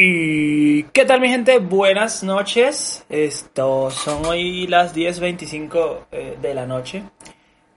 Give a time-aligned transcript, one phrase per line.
[0.00, 3.04] Y qué tal mi gente, buenas noches.
[3.08, 7.02] Esto son hoy las 10.25 eh, de la noche.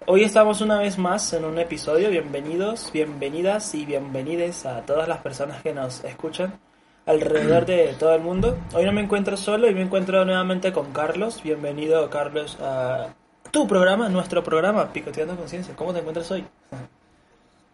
[0.06, 2.12] Hoy estamos una vez más en un episodio.
[2.12, 6.60] Bienvenidos, bienvenidas y bienvenides a todas las personas que nos escuchan
[7.08, 8.56] alrededor de todo el mundo.
[8.74, 11.42] Hoy no me encuentro solo y me encuentro nuevamente con Carlos.
[11.42, 13.16] Bienvenido Carlos a
[13.50, 15.76] tu programa, nuestro programa, Picoteando Conciencia.
[15.76, 16.46] ¿Cómo te encuentras hoy?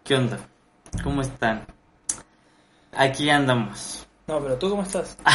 [0.06, 0.40] ¿Qué onda?
[1.04, 1.66] ¿Cómo están?
[2.94, 4.07] Aquí andamos.
[4.28, 5.18] No, pero tú cómo estás?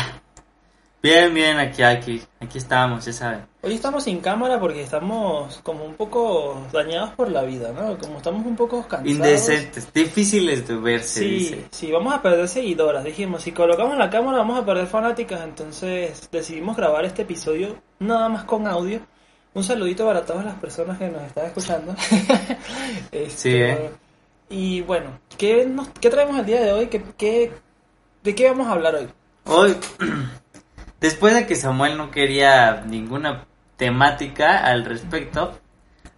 [1.02, 3.44] Bien, bien, aquí, aquí, aquí estamos, ya saben.
[3.62, 7.98] Hoy estamos sin cámara porque estamos como un poco dañados por la vida, ¿no?
[7.98, 9.08] Como estamos un poco cansados.
[9.10, 11.64] Indecentes, difíciles de verse, Sí, dice.
[11.72, 13.02] sí, vamos a perder seguidoras.
[13.02, 18.28] Dijimos, si colocamos la cámara vamos a perder fanáticas, entonces decidimos grabar este episodio nada
[18.28, 19.00] más con audio.
[19.54, 21.96] Un saludito para todas las personas que nos están escuchando.
[23.10, 23.90] Este, Sí, ¿eh?
[24.50, 26.86] Y bueno, ¿qué, nos, ¿qué traemos el día de hoy?
[26.86, 27.52] ¿Qué, qué,
[28.22, 29.08] ¿De qué vamos a hablar hoy?
[29.46, 29.76] Hoy,
[31.00, 35.58] después de que Samuel no quería ninguna temática al respecto,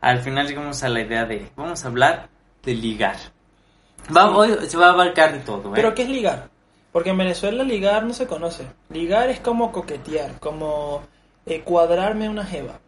[0.02, 2.28] al final llegamos a la idea de, vamos a hablar
[2.62, 3.16] de ligar.
[4.14, 5.72] Va, hoy se va a abarcar de todo, ¿eh?
[5.74, 6.50] ¿Pero qué es ligar?
[6.92, 8.66] Porque en Venezuela ligar no se conoce.
[8.90, 11.02] Ligar es como coquetear, como
[11.46, 12.80] eh, cuadrarme una jeva.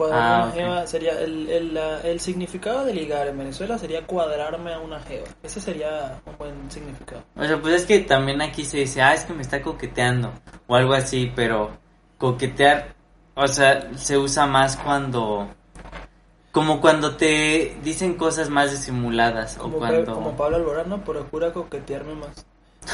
[0.00, 4.06] Cuadrarme Ah, una jeva sería el, el, la- el significado de ligar en Venezuela sería
[4.06, 5.26] cuadrarme a una jeva.
[5.42, 7.22] Ese sería un buen significado.
[7.36, 10.32] O sea, pues es que también aquí se dice, ah, es que me está coqueteando
[10.66, 11.72] o algo así, pero
[12.16, 12.94] coquetear,
[13.34, 15.48] o sea, se usa más cuando,
[16.50, 20.14] como cuando te dicen cosas más disimuladas o Como, cuando...
[20.14, 21.04] como Pablo Alborán, ¿no?
[21.04, 22.46] procura coquetearme más.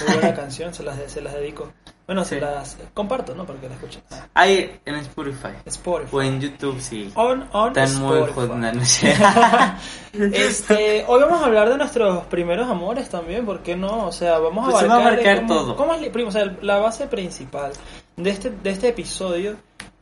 [0.09, 1.73] Muy buena canción, se las, se las dedico.
[2.07, 2.41] Bueno, se Sí.
[2.41, 3.45] las comparto, ¿no?
[3.45, 4.01] Para que la escuchen.
[4.13, 6.09] Ah, Hay en Spotify Spotify.
[6.17, 7.11] o en YouTube, sí.
[7.17, 8.41] On, on Están muy Spotify.
[8.41, 9.15] jod- no, no sé.
[10.33, 14.07] Este, hoy vamos a hablar de nuestros primeros amores también, ¿por qué no?
[14.07, 15.77] O sea, vamos a Pues se va a abarcar abarcar cómo- todo.
[15.77, 17.73] cómo es primo, o sea, la base principal
[18.17, 19.57] de este, de este episodio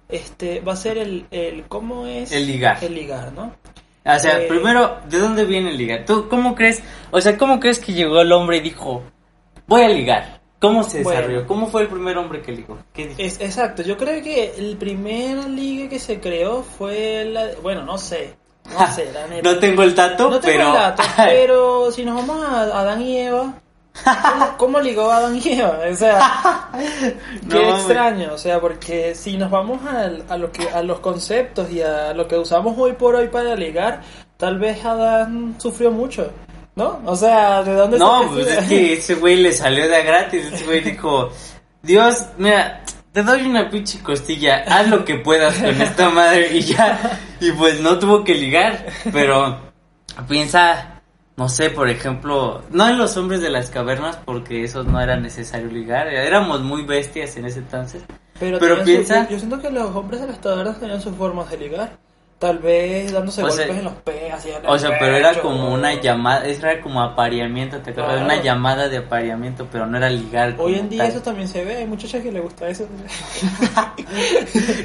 [0.08, 2.78] este, va a ser el, el cómo es El ligar.
[2.84, 3.52] el ligar, ¿no?
[4.06, 6.04] O sea, Eh, primero, ¿de dónde viene el ligar?
[6.04, 6.82] ¿Tú cómo crees?
[7.10, 9.02] O sea, ¿cómo crees que llegó el hombre y dijo,
[9.66, 10.40] voy a ligar?
[10.68, 11.20] ¿Cómo se Bueno.
[11.20, 11.46] desarrolló?
[11.46, 12.78] ¿Cómo fue el primer hombre que ligó?
[12.92, 13.20] ¿Qué dijo?
[13.20, 17.48] Es, exacto, yo creo que el primer ligue que se creó fue la...
[17.62, 18.34] Bueno, no sé,
[18.78, 19.52] no sé, la neta.
[19.52, 20.66] No tengo el dato, No tengo pero...
[20.68, 23.54] el dato, pero si nos vamos a Adán y Eva,
[24.04, 25.78] ¿cómo, cómo ligó Adán y Eva?
[25.90, 26.68] O sea,
[27.42, 27.70] No, qué hombre.
[27.76, 31.82] extraño, o sea, porque si nos vamos al- a, lo que, a los conceptos y
[31.82, 34.00] a lo que usamos hoy por hoy para ligar,
[34.36, 36.30] tal vez Adán sufrió mucho,
[36.76, 37.00] ¿no?
[37.06, 40.44] O sea, ¿de dónde No, pues es que ese güey le salió de gratis.
[40.52, 41.30] Ese güey dijo,
[41.82, 46.60] Dios, mira, te doy una pinche costilla, haz lo que puedas con esta madre y
[46.62, 47.18] ya.
[47.40, 49.60] Y pues no tuvo que ligar, pero
[50.28, 51.02] piensa,
[51.36, 55.16] no sé, por ejemplo, no en los hombres de las cavernas porque eso no era
[55.16, 58.02] necesario ligar, éramos muy bestias en ese entonces.
[58.40, 61.48] Pero, Pero su- piensa- yo siento que los hombres de las tabernas tenían sus formas
[61.50, 61.96] de ligar.
[62.38, 65.40] Tal vez dándose O golpes sea- en los pies, así en O sea, pero era
[65.40, 68.24] como una llamada, era como apareamiento, te acuerdas, Claro.
[68.26, 70.54] una llamada de apareamiento, pero no era ligar.
[70.58, 71.12] Hoy en día tal.
[71.12, 72.86] eso también se ve, hay muchachas que les gusta eso.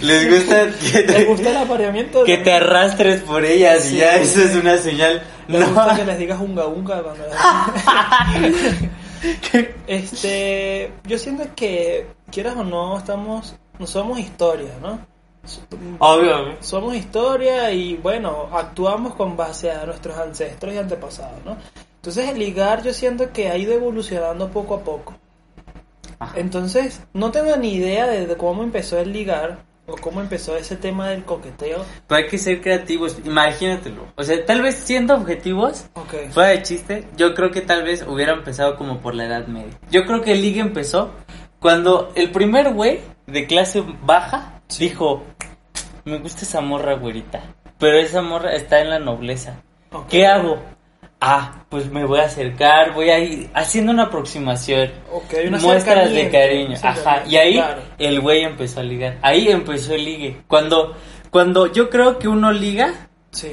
[0.01, 2.23] Les gusta que les gusta el apareamiento.
[2.23, 5.21] que te arrastres por ellas y ya sí, eso es una señal.
[5.47, 5.67] Les No.
[5.73, 7.23] gusta que les digas unga unga cuando...
[9.87, 14.99] este, yo siento que, quieras o no, estamos, no somos historia, ¿no?
[15.99, 16.57] Obvio, obvio.
[16.61, 21.57] Somos historia y bueno, actuamos con base a nuestros ancestros y antepasados, ¿no?
[21.95, 25.15] Entonces el ligar yo siento que ha ido evolucionando poco a poco.
[26.19, 26.33] Ajá.
[26.37, 31.09] Entonces, no tengo ni idea de, cómo empezó el ligar o cómo empezó ese tema
[31.09, 31.83] del coqueteo.
[32.07, 34.05] Pero hay que ser creativos, imagínatelo.
[34.15, 36.31] O sea, tal vez siendo objetivos, Ok.
[36.31, 39.77] fuera de chiste, yo creo que tal vez hubiera empezado como por la edad media.
[39.89, 41.11] Yo creo que el ligue empezó
[41.59, 45.23] cuando el primer güey de clase baja dijo,
[46.05, 47.41] me gusta esa morra güerita,
[47.77, 49.61] pero esa morra está en la nobleza.
[50.09, 50.59] ¿Qué hago?
[51.21, 54.89] Ah, pues me voy a acercar, voy a ir haciendo una aproximación.
[55.11, 56.77] Ok, una muestras de cariño.
[56.81, 57.23] Ajá.
[57.27, 57.81] Y ahí claro.
[57.97, 59.17] el güey empezó a ligar.
[59.21, 60.41] Ahí empezó el ligue.
[60.47, 60.95] Cuando,
[61.29, 62.93] cuando yo creo que uno liga,
[63.31, 63.51] Sí.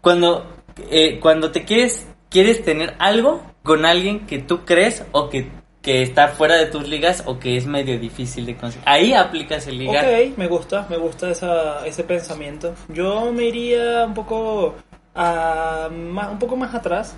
[0.00, 0.46] cuando,
[0.90, 5.50] eh, cuando te quieres, quieres tener algo con alguien que tú crees o que,
[5.82, 8.86] que está fuera de tus ligas o que es medio difícil de conseguir.
[8.88, 10.04] Ahí aplicas el ligar.
[10.04, 12.74] Ok, me gusta, me gusta esa, ese pensamiento.
[12.88, 14.74] Yo me iría un poco
[15.14, 17.16] a, ma- un poco más atrás,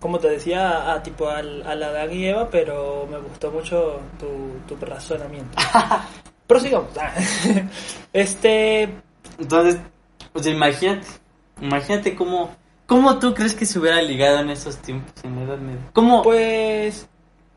[0.00, 4.00] como te decía, a, tipo al, a la Adán y Eva, pero me gustó mucho
[4.20, 5.56] tu, tu razonamiento.
[6.46, 6.90] Prosigamos.
[8.12, 8.88] este,
[9.38, 9.80] Entonces,
[10.34, 11.06] sea, imagínate,
[11.60, 12.50] imagínate cómo,
[12.86, 15.80] cómo tú crees que se hubiera ligado en esos tiempos, en la Edad Media.
[15.94, 17.08] ¿Cómo, pues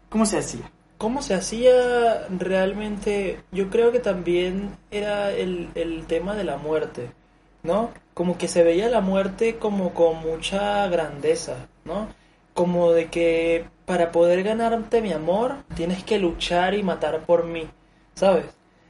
[0.09, 0.71] cómo se hacía?
[0.97, 7.11] cómo se hacía realmente, yo creo que también era el, el tema de la muerte,
[7.63, 7.91] ¿no?
[8.13, 12.07] Como que se veía la muerte como con mucha grandeza, ¿no?
[12.53, 17.67] Como de que para poder ganarte mi amor tienes que luchar y matar por mí,
[18.15, 18.45] ¿sabes?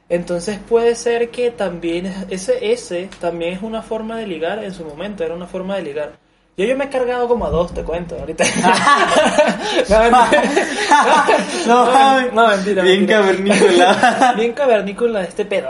[0.08, 4.84] Entonces puede ser que también ese ese también es una forma de ligar en su
[4.84, 6.18] momento, era una forma de ligar.
[6.58, 8.44] Yo, yo me he cargado como a dos, te cuento, ahorita.
[9.88, 10.42] no, mentira.
[12.34, 12.82] no, mentira.
[12.82, 14.34] Bien cavernícola.
[14.36, 15.68] Bien cavernícola este pedo.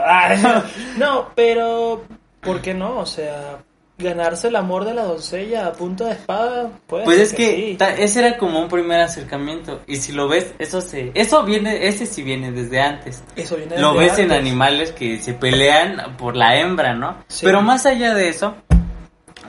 [0.97, 2.05] No, pero
[2.41, 2.97] ¿por qué no?
[2.97, 3.59] O sea,
[3.99, 7.05] ganarse el amor de la doncella a punta de espada, pues.
[7.05, 11.11] Pues es que, ese era como un primer acercamiento y si lo ves, eso se
[11.13, 13.23] eso viene ese sí viene desde antes.
[13.35, 17.17] Eso viene Lo desde ves en animales que se pelean por la hembra, ¿no?
[17.27, 17.45] Sí.
[17.45, 18.55] Pero más allá de eso,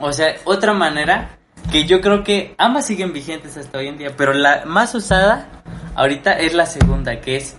[0.01, 1.37] o sea, otra manera
[1.71, 5.47] que yo creo que ambas siguen vigentes hasta hoy en día, pero la más usada
[5.95, 7.57] ahorita es la segunda, que es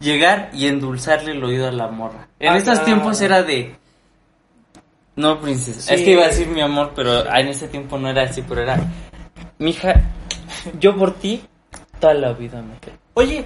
[0.00, 2.28] llegar y endulzarle el oído a la morra.
[2.38, 3.76] En Ah, estos tiempos era de
[5.16, 5.80] no, princesa.
[5.80, 5.94] Sí.
[5.94, 8.62] Es que iba a decir mi amor, pero en ese tiempo no era así, pero
[8.62, 8.78] era
[9.58, 9.94] mija,
[10.80, 11.44] yo por ti
[12.00, 12.96] toda la vida me quedo.
[13.14, 13.44] Oye,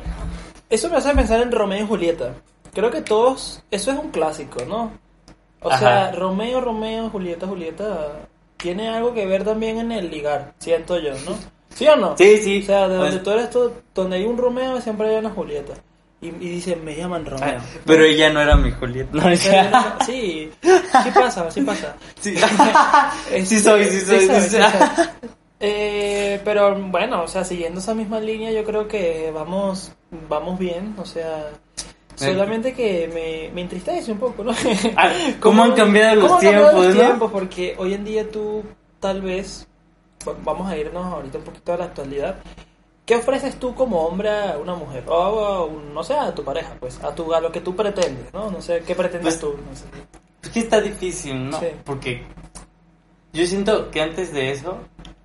[0.70, 2.34] eso me hace pensar en Romeo y Julieta.
[2.72, 4.92] Creo que todos, eso es un clásico, ¿no?
[5.60, 5.78] O Ajá.
[5.78, 8.20] sea, Romeo, Romeo, Julieta, Julieta,
[8.58, 11.36] tiene algo que ver también en el ligar, siento yo, ¿no?
[11.74, 12.16] ¿Sí o no?
[12.18, 12.60] Sí, sí.
[12.62, 15.30] O sea, de Pues- donde tú eres tú, donde hay un Romeo siempre hay una
[15.30, 15.74] Julieta.
[16.20, 17.58] Y, y dicen, me llaman Romeo.
[17.60, 19.10] Ah, pero ella no era mi Julieta.
[19.12, 21.94] No, Pero- ella- sí, sí pasa, sí pasa.
[22.20, 22.34] sí.
[23.32, 24.60] Es- Sí soy, sí soy, sí soy.
[25.60, 29.92] Eh, pero bueno, o sea, siguiendo esa misma línea, yo creo que vamos,
[30.28, 31.50] vamos bien, o sea,
[32.18, 34.52] solamente que me, me entristece un poco, ¿no?
[34.96, 35.10] Ah,
[35.40, 37.00] ¿Cómo han cambiado los cómo han cambiado tiempos, los no?
[37.02, 37.32] tiempos?
[37.32, 38.62] Porque hoy en día tú,
[39.00, 39.66] tal vez,
[40.26, 42.36] va- vamos a irnos ahorita un poquito a la actualidad.
[43.06, 45.04] ¿Qué ofreces tú como hombre a una mujer?
[45.06, 47.74] O a, un- no sé, a tu pareja, pues, a, tu, a lo que tú
[47.74, 48.50] pretendes, ¿no?
[48.50, 49.58] No sé, ¿qué pretendes Pues, tú?
[49.68, 49.84] No sé.
[50.42, 51.58] Es que está difícil, ¿no?
[51.58, 51.66] Sí.
[51.84, 52.22] Porque
[53.32, 54.78] yo siento que antes de eso,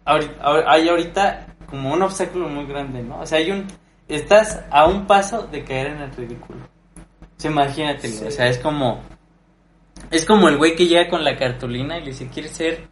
[0.05, 3.19] ahorita, ahor- hay ahorita como un obstáculo muy grande, ¿no?
[3.21, 3.67] O sea, hay un...
[4.07, 6.59] Estás a un paso de caer en el ridículo.
[7.49, 8.23] Sí.
[8.25, 9.01] o sea, es como...
[10.11, 12.87] Es como el güey que llega con la cartulina y le dice, ¿quieres ser...?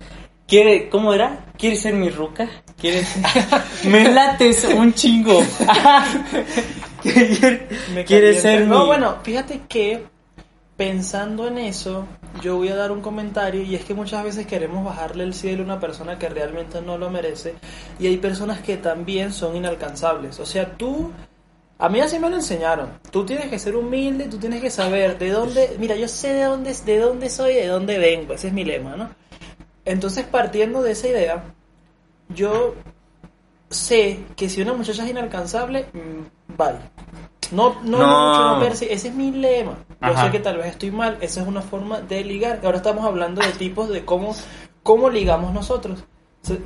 [0.48, 1.46] ¿Quiere, ¿Cómo era?
[1.58, 2.50] ¿Quieres ser mi ruca?
[2.80, 3.16] ¿Quieres...?
[3.86, 5.42] Me lates un chingo.
[8.06, 8.68] ¿Quieres ser mi...?
[8.68, 10.04] No, bueno, fíjate que
[10.82, 12.08] pensando en eso,
[12.42, 15.62] yo voy a dar un comentario y es que muchas veces queremos bajarle el cielo
[15.62, 17.54] a una persona que realmente no lo merece
[18.00, 20.40] y hay personas que también son inalcanzables.
[20.40, 21.12] O sea, tú,
[21.82, 23.00] a mí así me lo enseñaron.
[23.12, 26.44] Tú tienes que ser humilde, tú tienes que saber de dónde, mira, yo sé de
[26.44, 29.10] dónde, de dónde soy, de dónde vengo, ese es mi lema, ¿no?
[29.84, 31.44] Entonces, partiendo de esa idea,
[32.30, 32.76] yo
[33.70, 36.76] sé que si una muchacha es inalcanzable, mm, bye.
[37.52, 38.60] No, no, No.
[38.60, 39.78] no, persi- ese es mi lema.
[40.02, 40.26] Yo Ajá.
[40.26, 42.62] sé que tal vez estoy mal, esa es una forma de ligar.
[42.64, 44.34] Ahora estamos hablando de tipos de cómo,
[44.84, 46.04] cómo ligamos nosotros.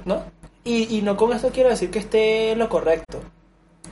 [0.05, 0.23] ¿no?
[0.63, 3.21] Y, y no con esto quiero decir que esté lo correcto.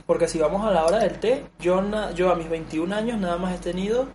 [0.06, 3.18] Porque si vamos a la hora del té, yo, na- yo a mis 21 años
[3.18, 4.06] nada más he tenido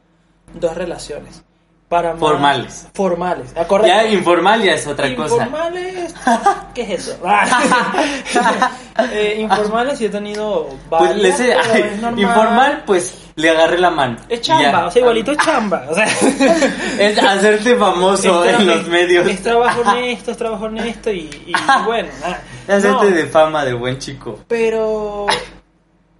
[0.53, 1.43] dos relaciones.
[1.87, 2.87] Para más- Formales.
[2.93, 3.87] Formales, ah, correcto.
[3.87, 5.33] Ya informal ya es otra cosa.
[5.45, 6.13] Informales,
[6.75, 7.17] ¿qué es eso?
[9.13, 14.17] Eh, informales sí he tenido Pues varias, sé- ay, informal, pues le agarré la mano.
[14.27, 14.85] Es chamba, ya.
[14.87, 15.85] o sea, igualito es chamba.
[15.89, 16.05] O sea,
[16.99, 19.25] Es hacerte famoso es en los medios.
[19.27, 21.53] Es trabajo honesto, es trabajo honesto y, y
[21.85, 22.41] bueno, nada.
[22.67, 24.39] Es hacerte No, de fama de buen chico.
[24.49, 25.27] Pero,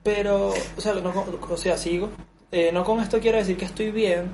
[0.04, 1.14] pero, o sea, no
[1.50, 2.10] o sea, sigo.
[2.52, 4.32] Eh, no con esto quiero decir que estoy bien,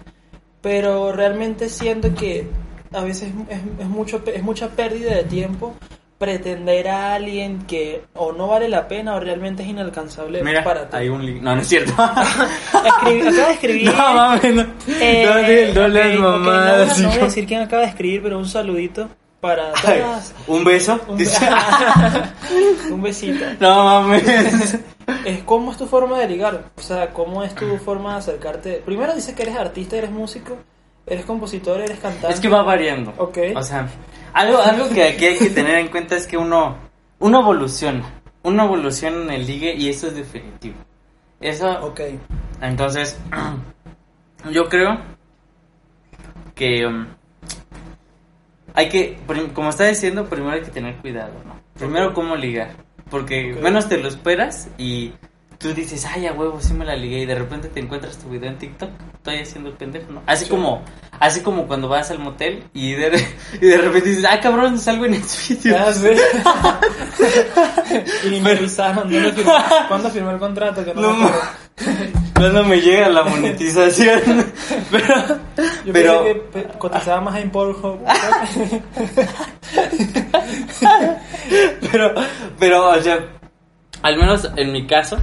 [0.61, 2.47] pero realmente siento que
[2.93, 5.75] a veces es, es mucho, es mucha pérdida de tiempo
[6.17, 10.87] pretender a alguien que o no vale la pena o realmente es inalcanzable Mira, para
[10.89, 10.95] ti.
[10.95, 11.41] hay un link.
[11.41, 11.91] No, no es cierto.
[12.73, 13.85] Escribí- acaba de escribir.
[13.93, 14.65] no, mames, no.
[15.01, 17.25] Eh, no, voy a- no voy a hijo.
[17.25, 19.09] decir quién acaba de escribir, pero un saludito
[19.41, 20.33] para Ay, todas.
[20.47, 20.99] Un beso.
[21.09, 21.17] Un,
[22.91, 23.45] un besito.
[23.59, 24.77] no mames.
[25.25, 28.83] Es cómo es tu forma de ligar, o sea, cómo es tu forma de acercarte.
[28.85, 30.57] Primero dices que eres artista, eres músico,
[31.05, 32.33] eres compositor, eres cantante.
[32.33, 33.13] Es que va variando.
[33.17, 33.37] Ok.
[33.55, 33.87] O sea,
[34.33, 36.77] algo, algo que aquí hay que tener en cuenta es que uno,
[37.19, 38.21] uno evoluciona.
[38.43, 40.75] Uno evoluciona en el ligue y eso es definitivo.
[41.41, 42.01] Eso, Ok.
[42.61, 43.19] Entonces,
[44.51, 44.99] yo creo
[46.53, 47.07] que um,
[48.73, 49.17] hay que,
[49.53, 51.59] como está diciendo, primero hay que tener cuidado, ¿no?
[51.77, 52.84] Primero, cómo ligar.
[53.09, 55.13] Porque menos te lo esperas y
[55.57, 57.19] tú dices, ay, a huevo, sí me la ligué.
[57.19, 60.21] Y de repente te encuentras tu video en TikTok, estoy haciendo el pendejo, ¿no?
[60.25, 60.51] Así Sí.
[60.51, 60.83] como
[61.19, 63.25] así como cuando vas al motel y de,
[63.61, 65.77] y de repente dices, ah, cabrón, salgo en ese video.
[65.77, 66.15] Ya sé.
[68.35, 69.51] y me avisaron, ¿dónde firmé?
[69.87, 70.83] ¿cuándo firmé el contrato?
[70.83, 71.29] Que no, No, me
[72.35, 74.21] cuando me llega la monetización.
[74.91, 75.39] Pero,
[75.85, 77.99] Yo pero, pensé que cotizaba más en Pornhub.
[81.91, 82.13] pero,
[82.59, 83.19] pero, o sea,
[84.01, 85.17] al menos en mi caso,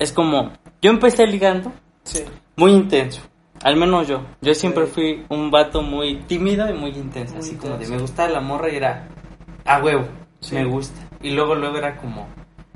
[0.00, 1.72] es como, yo empecé ligando
[2.04, 2.24] sí.
[2.56, 3.20] muy intenso.
[3.62, 4.22] Al menos yo.
[4.40, 7.34] Yo siempre fui un vato muy tímido y muy intenso.
[7.34, 9.06] Muy así como de me gustaba la morra y era
[9.66, 10.08] a huevo.
[10.40, 10.54] Sí.
[10.54, 10.98] Me gusta.
[11.20, 12.26] Y luego, luego era como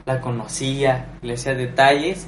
[0.04, 2.26] la conocía, le hacía detalles.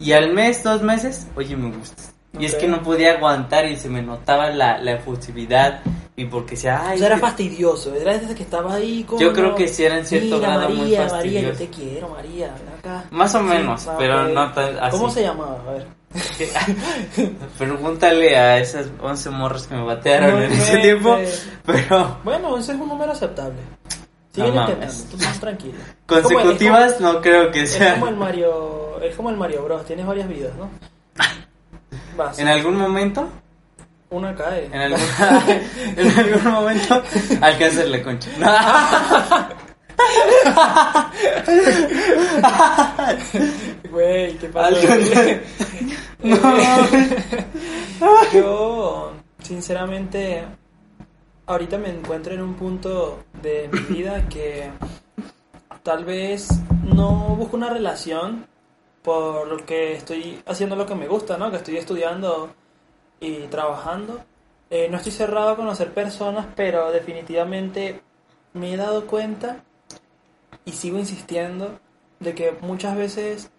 [0.00, 2.12] Y al mes, dos meses, oye, me gustas.
[2.36, 5.82] Y es que no podía aguantar y se me notaba la, la efusividad.
[6.22, 7.92] Y porque sea, ay, O sea, era fastidioso.
[7.94, 9.20] Era desde que estaba ahí como...
[9.20, 11.58] Yo creo que sí era en cierto Mira, grado muy María, María, yo fastidioso.
[11.58, 13.04] te quiero, María, ven acá.
[13.10, 14.96] Más o menos, pero no tan así.
[14.96, 15.58] ¿Cómo se llamaba?
[15.66, 15.86] A ver.
[17.58, 21.18] Pregúntale a esas 11 morras que me batearon No en ese tiempo.
[21.64, 23.58] Pero Bueno, ese es un número aceptable.
[24.32, 25.74] Sigue No intentando, tú más tranquilo.
[25.78, 28.08] Es como consecutivas no creo que como, es como sea.
[28.08, 30.70] el Mario, es como el Mario Bros, tienes varias vidas, ¿no?
[32.16, 33.28] Vas, En algún momento,
[34.12, 34.66] una cae.
[34.66, 35.00] en algún,
[35.96, 37.02] en algún momento,
[37.40, 38.30] alcanzas la concha.
[43.90, 44.68] Güey, ¿qué pasa?
[44.68, 45.40] Alcanzas-
[48.32, 50.44] Yo, sinceramente,
[51.46, 54.70] ahorita me encuentro en un punto de mi vida que
[55.82, 56.48] tal vez
[56.82, 58.46] no busco una relación
[59.02, 61.50] por lo que estoy haciendo lo que me gusta, ¿no?
[61.50, 62.50] Que estoy estudiando
[63.22, 64.20] y trabajando.
[64.68, 68.02] Eh, no estoy cerrado a conocer personas, pero definitivamente
[68.52, 69.62] me he dado cuenta
[70.64, 71.78] y sigo insistiendo
[72.20, 73.50] de que muchas veces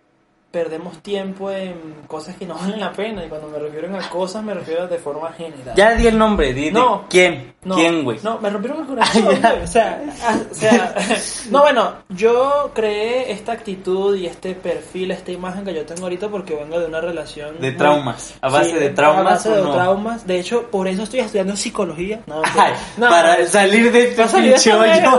[0.54, 4.44] perdemos tiempo en cosas que no valen la pena y cuando me refiero a cosas
[4.44, 5.74] me refiero de forma general.
[5.76, 7.06] Ya di el nombre, di No.
[7.10, 8.20] quién, No, quién, güey.
[8.22, 10.94] No, me rompieron el corazón, Ah, güey, O sea, ah, o sea,
[11.50, 16.28] no, bueno, yo creé esta actitud y este perfil, esta imagen que yo tengo ahorita
[16.30, 19.22] porque vengo de una relación De muy- traumas, a base Sí, de traumas.
[19.26, 19.74] A base de no?
[19.74, 20.28] traumas.
[20.28, 22.22] De hecho, por eso estoy estudiando psicología.
[22.28, 25.12] No, Ay, no, para salir de este pinche hoyo.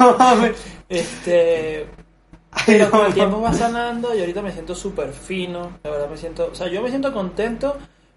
[0.00, 0.52] No mames.
[0.88, 1.86] Este.
[2.66, 5.78] Pero con el tiempo va sanando y ahorita me siento súper fino.
[5.82, 6.48] La verdad me siento.
[6.52, 7.76] O sea, yo me siento contento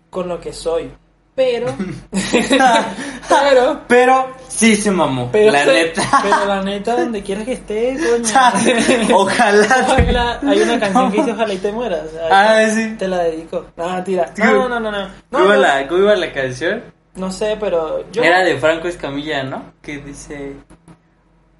[0.09, 0.91] con lo que soy.
[1.33, 1.73] Pero.
[3.29, 3.81] pero.
[3.87, 6.03] Pero sí se mamó, Pero, la neta.
[6.21, 9.17] pero la neta, donde quieras que esté, coño.
[9.17, 9.87] Ojalá.
[9.87, 12.07] Ojalá, hay una canción que dice Ojalá y te mueras.
[12.29, 12.95] Ah, sí.
[12.97, 13.65] Te la dedico.
[13.77, 14.33] No, tira.
[14.37, 15.07] No, no, no, no.
[15.07, 16.83] No, ¿Cómo, la, ¿Cómo iba la canción?
[17.15, 18.23] no sé, pero yo.
[18.23, 19.73] Era de Franco Escamilla, ¿no?
[19.81, 20.55] Que dice,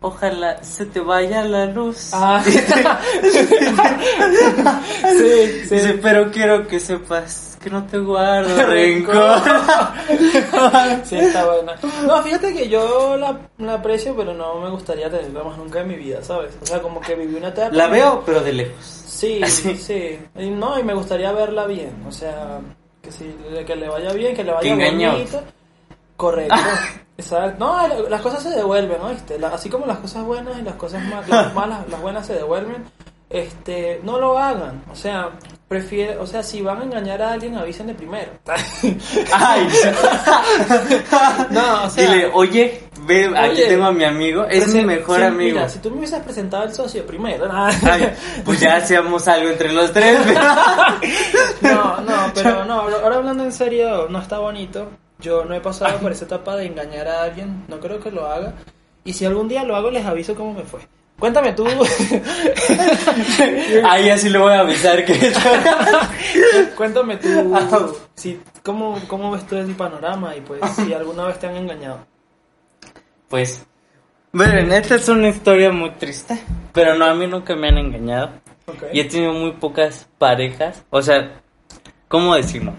[0.01, 2.09] ojalá se te vaya la luz.
[2.13, 2.43] Ah.
[2.45, 2.55] sí,
[5.69, 5.99] sí.
[6.01, 9.41] Pero quiero que sepas que no te guardo rencor.
[11.03, 11.75] Sí, está buena.
[12.05, 15.87] No, fíjate que yo la, la aprecio, pero no me gustaría tenerla más nunca en
[15.87, 16.57] mi vida, ¿sabes?
[16.61, 17.75] O sea, como que viví una etapa.
[17.75, 18.83] la veo, pero de lejos.
[19.05, 19.75] Sí, Así.
[19.77, 20.19] sí.
[20.37, 22.03] Y no, y me gustaría verla bien.
[22.07, 22.59] O sea,
[23.01, 23.25] que, si,
[23.65, 25.43] que le vaya bien, que le vaya bonito.
[26.17, 26.55] Correcto.
[27.21, 27.55] Exacto.
[27.65, 29.09] No, la- las cosas se devuelven, ¿no?
[29.09, 32.25] Este, la- así como las cosas buenas y las cosas ma- las malas, las buenas
[32.27, 32.83] se devuelven.
[33.29, 34.83] Este, no lo hagan.
[34.91, 35.29] O sea,
[35.69, 38.29] prefiere, o sea, si van a engañar a alguien, avísenle primero.
[39.33, 39.69] Ay,
[41.51, 45.23] no, o sea, dile, oye, ve, aquí Oye, tengo a mi amigo, es mi mejor
[45.23, 45.55] amigo.
[45.59, 48.11] Mira, si tú me hubieses presentado al socio primero, Ay,
[48.43, 50.19] pues ya hacíamos algo entre los tres.
[51.61, 54.89] no, no, pero no, ahora hablando en serio, no está bonito.
[55.21, 58.25] Yo no he pasado por esa etapa de engañar a alguien, no creo que lo
[58.25, 58.53] haga.
[59.03, 60.81] Y si algún día lo hago, les aviso cómo me fue.
[61.21, 61.67] Cuéntame tú.
[63.85, 65.13] Ahí así le voy a avisar que
[66.75, 67.29] Cuéntame tú.
[67.53, 67.87] Ah.
[68.15, 70.35] Si, ¿cómo, ¿Cómo ves tú el panorama?
[70.35, 71.99] Y pues, si alguna vez te han engañado.
[73.29, 73.63] Pues,
[74.31, 76.39] miren, esta es una historia muy triste,
[76.73, 78.31] pero no, a mí nunca me han engañado.
[78.65, 78.85] Ok.
[78.91, 81.39] Y he tenido muy pocas parejas, o sea,
[82.07, 82.73] ¿cómo decirlo?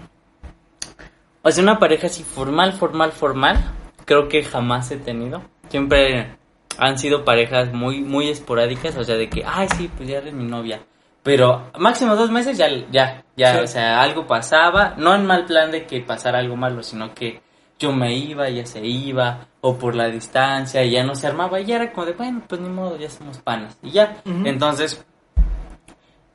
[1.45, 3.57] O sea, una pareja así formal, formal, formal,
[4.05, 5.41] creo que jamás he tenido.
[5.67, 6.37] Siempre
[6.77, 10.33] han sido parejas muy, muy esporádicas, o sea, de que, ay, sí, pues ya eres
[10.33, 10.81] mi novia.
[11.21, 13.59] Pero máximo dos meses ya, ya, ya, Sí.
[13.59, 17.41] o sea, algo pasaba, no en mal plan de que pasara algo malo, sino que
[17.77, 21.59] yo me iba, ella se iba, o por la distancia, y ya no se armaba,
[21.59, 24.21] y ya era como de, bueno, pues ni modo, ya somos panas, y ya.
[24.25, 25.05] Entonces,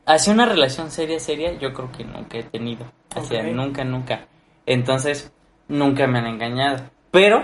[0.05, 2.85] hacia una relación seria, seria, yo creo que nunca he tenido.
[3.15, 3.47] Hacia Ok.
[3.53, 4.27] nunca, nunca.
[4.69, 5.33] Entonces,
[5.67, 6.91] nunca me han engañado.
[7.11, 7.43] Pero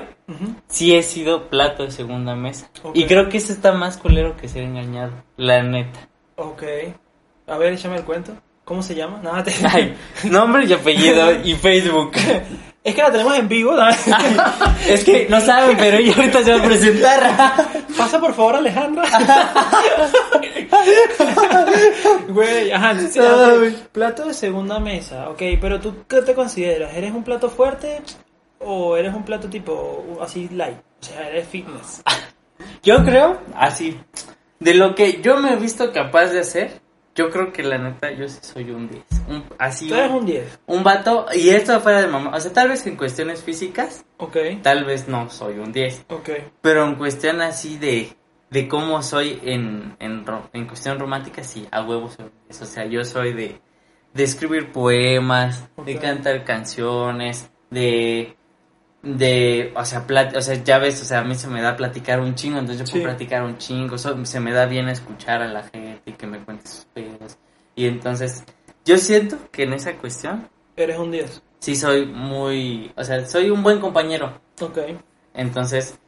[0.69, 2.71] sí he sido plato de segunda mesa.
[2.93, 5.13] Y creo que eso está más culero que ser engañado.
[5.39, 6.07] La neta.
[6.37, 6.63] Ok.
[7.47, 8.37] A ver, échame el cuento.
[8.65, 9.21] ¿Cómo se llama?
[9.23, 9.53] Nada, te...
[9.67, 12.13] Ay, nombre y apellido y Facebook.
[12.85, 13.89] Es que la tenemos en vivo, ¿no?
[14.87, 17.33] Es que no saben, pero ella ahorita se va a presentar.
[17.97, 19.05] Pasa por favor, Alejandra.
[22.29, 23.87] Güey, ajá, Ay.
[23.91, 26.95] plato de segunda mesa, ok, pero tú qué te consideras?
[26.95, 28.03] ¿Eres un plato fuerte
[28.59, 30.77] o eres un plato tipo así light?
[31.01, 32.03] O sea, eres fitness.
[32.83, 33.99] Yo creo, así,
[34.59, 36.81] de lo que yo me he visto capaz de hacer,
[37.15, 39.05] yo creo que la neta, yo sí soy un 10.
[39.29, 42.37] Un, así, Tú eres un, un 10, un vato, y esto fuera de mamá.
[42.37, 46.05] O sea, tal vez en cuestiones físicas, ok, tal vez no soy un 10.
[46.09, 46.31] ok,
[46.61, 48.17] Pero en cuestión así de,
[48.51, 52.27] de cómo soy en, en, en cuestión romántica, sí, a huevo soy.
[52.49, 52.65] eso.
[52.65, 53.61] O sea, yo soy de,
[54.13, 58.37] de escribir poemas, de cantar canciones, de,
[59.03, 61.77] de, o sea, plat- o sea, ya ves, o sea, a mí se me da
[61.77, 62.93] platicar un chingo, entonces yo Sí.
[62.93, 66.27] puedo platicar un chingo, so- se me da bien escuchar a la gente y que
[66.27, 67.39] me cuente sus pedos.
[67.75, 68.45] Y entonces,
[68.85, 73.51] yo siento que en esa cuestión, eres un 10, sí soy muy, o sea, soy
[73.51, 74.41] un buen compañero.
[74.61, 74.79] ok.
[75.35, 75.99] Entonces,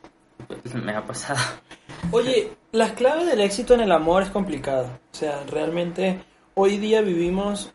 [0.46, 1.40] pues, me ha pasado.
[2.12, 4.86] Oye, las claves del éxito en el amor es complicado.
[5.12, 6.20] O sea, realmente
[6.54, 7.72] hoy día vivimos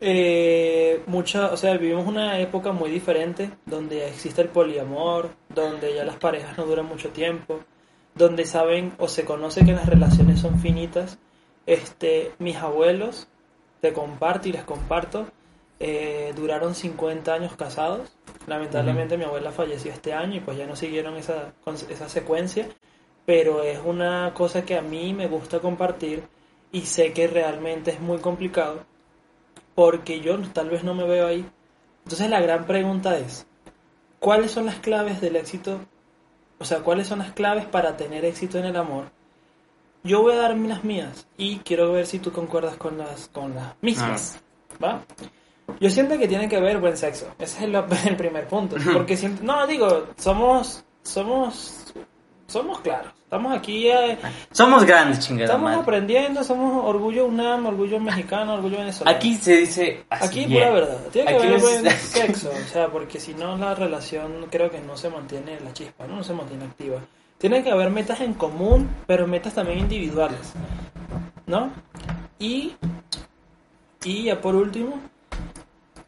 [0.00, 6.04] eh, mucha, o sea, vivimos una época muy diferente donde existe el poliamor, donde ya
[6.04, 7.60] las parejas no duran mucho tiempo,
[8.14, 11.18] donde saben o se conoce que las relaciones son finitas.
[11.66, 13.28] Este, mis abuelos,
[13.80, 15.26] te comparto y les comparto,
[15.80, 18.16] eh, duraron 50 años casados.
[18.46, 21.52] Lamentablemente mi abuela falleció este año y pues ya no siguieron esa,
[21.88, 22.68] esa secuencia
[23.26, 26.24] pero es una cosa que a mí me gusta compartir
[26.72, 28.84] y sé que realmente es muy complicado
[29.74, 31.44] porque yo tal vez no me veo ahí.
[32.04, 33.46] Entonces la gran pregunta es,
[34.18, 35.80] ¿cuáles son las claves del éxito?
[36.58, 39.06] O sea, ¿cuáles son las claves para tener éxito en el amor?
[40.04, 43.54] Yo voy a darme las mías y quiero ver si tú concuerdas con las, con
[43.54, 44.38] las mismas.
[44.82, 45.02] ¿Va?
[45.80, 47.26] Yo siento que tiene que ver buen sexo.
[47.38, 47.74] Ese es el,
[48.08, 48.76] el primer punto.
[48.92, 51.94] Porque siento, no, digo, somos, somos,
[52.46, 53.12] somos claros.
[53.24, 54.16] Estamos aquí, eh,
[54.52, 55.80] Somos grandes, chingada estamos madre.
[55.82, 59.16] aprendiendo, somos orgullo UNAM, orgullo mexicano, orgullo venezolano.
[59.16, 60.68] Aquí se dice así Aquí bien.
[60.68, 60.98] pura verdad.
[61.10, 64.70] Tiene que Aquí haber es- buen sexo, o sea, porque si no la relación creo
[64.70, 66.16] que no se mantiene la chispa, ¿no?
[66.16, 66.98] No se mantiene activa.
[67.44, 70.54] Tiene que haber metas en común, pero metas también individuales,
[71.46, 71.70] ¿no?
[72.38, 72.74] Y,
[74.02, 74.98] y ya por último,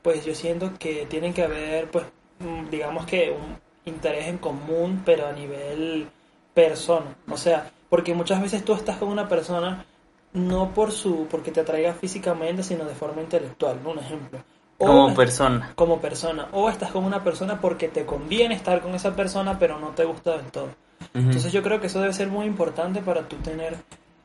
[0.00, 2.06] pues yo siento que tienen que haber, pues,
[2.38, 6.08] mm, digamos que un interés en común, pero a nivel
[6.54, 7.14] persona.
[7.28, 9.84] O sea, porque muchas veces tú estás con una persona
[10.32, 13.90] no por su, porque te atraiga físicamente, sino de forma intelectual, ¿no?
[13.90, 14.38] Un ejemplo.
[14.78, 15.72] O Como persona.
[15.74, 16.48] como persona.
[16.52, 20.04] O estás con una persona porque te conviene estar con esa persona, pero no te
[20.04, 20.68] gusta del todo.
[21.14, 23.76] Entonces yo creo que eso debe ser muy importante para tú tener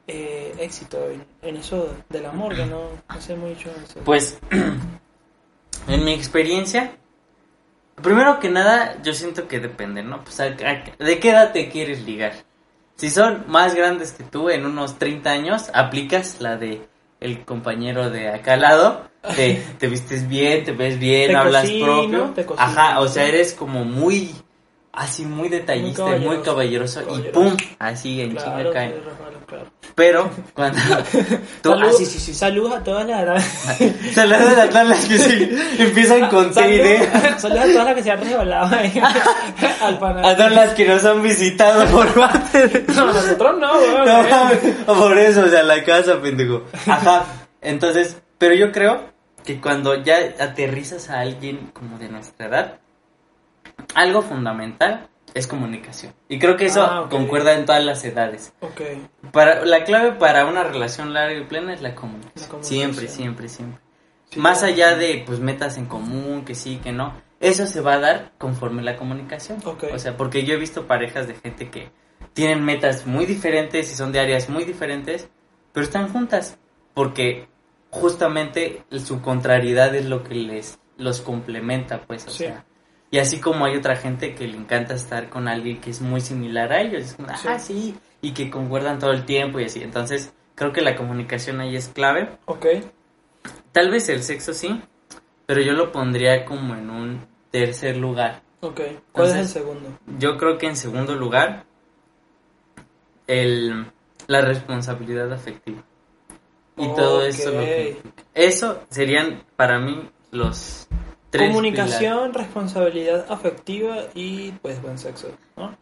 [0.08, 2.82] eh, éxito en, en eso del amor, que no,
[3.14, 4.00] no sé mucho de eso.
[4.04, 4.40] Pues,
[5.88, 6.92] en mi experiencia,
[7.96, 10.22] primero que nada, yo siento que depende, ¿no?
[10.24, 12.34] Pues, a- a- ¿de qué edad te quieres ligar?
[12.96, 16.82] Si son más grandes que tú, en unos 30 años, aplicas la de
[17.22, 19.02] el compañero de acá al lado,
[19.36, 22.24] te, te vistes bien, te ves bien, Te hablas cocino, propio.
[22.36, 22.68] te cocino.
[22.68, 24.32] Ajá, o sea, eres como muy,
[24.94, 27.02] así muy detallista, muy caballeroso.
[27.02, 29.02] caballeroso, y pum, así en claro, chinga cae.
[29.48, 29.66] claro.
[29.96, 30.80] Pero cuando
[31.64, 33.44] Salud- ah, sí, sí, sí, Saludos a todas las...
[34.14, 37.40] Saludos a todas las que sí empiezan con T y.
[37.40, 39.02] Saludos a todas las que se han resbalado ahí
[39.82, 40.26] al panel.
[40.26, 42.94] A todas las que nos han visitado por parte de...
[42.94, 44.06] No, nosotros no, weón.
[44.06, 44.76] No, eh.
[44.86, 46.64] por eso, o sea, la casa, pendejo.
[46.88, 47.26] Ajá.
[47.62, 49.10] Entonces, pero yo creo
[49.46, 52.80] que cuando ya aterrizas a alguien como de nuestra edad,
[53.96, 56.14] algo fundamental es comunicación.
[56.28, 58.54] Y creo que eso Ah, concuerda en todas las edades.
[59.32, 62.42] Para, la clave para una relación larga y plena es la comunicación.
[62.42, 62.80] La comunicación.
[62.80, 63.80] Siempre, siempre, siempre.
[64.30, 64.74] Sí, Más claro.
[64.74, 68.32] allá de pues metas en común, que sí, que no, eso se va a dar
[68.38, 69.60] conforme la comunicación.
[69.66, 69.86] Ok.
[69.94, 71.90] O sea, porque yo he visto parejas de gente que
[72.34, 75.30] tienen metas muy diferentes y son de áreas muy diferentes,
[75.74, 76.58] pero están juntas
[76.94, 77.48] porque
[77.90, 82.46] justamente su contrariedad es lo que les los complementa, pues, o Sí.
[82.46, 82.66] sea.
[83.14, 86.22] Y así como hay otra gente que le encanta estar con alguien que es muy
[86.22, 89.84] similar a ellos, es como, ah, sí, y que concuerdan todo el tiempo y así.
[89.84, 92.30] Entonces, creo que la comunicación ahí es clave.
[92.46, 92.68] Ok.
[93.74, 94.82] Tal vez el sexo sí,
[95.46, 98.44] pero yo lo pondría como en un tercer lugar.
[98.62, 98.80] Ok.
[99.12, 99.90] ¿Cuál es el segundo?
[100.18, 101.66] Yo creo que en segundo lugar,
[103.28, 103.88] el,
[104.28, 105.84] la responsabilidad afectiva.
[106.78, 108.02] Y todo eso lo que.
[108.34, 110.88] Eso serían para mí los
[111.32, 115.76] tres Comunicación, responsabilidad afectiva y pues buen sexo, ¿no?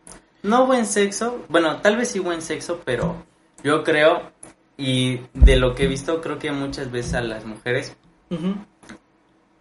[0.43, 3.25] No buen sexo, bueno, tal vez sí buen sexo, pero
[3.63, 4.31] yo creo,
[4.77, 7.97] y de lo que he visto, creo que muchas veces a las mujeres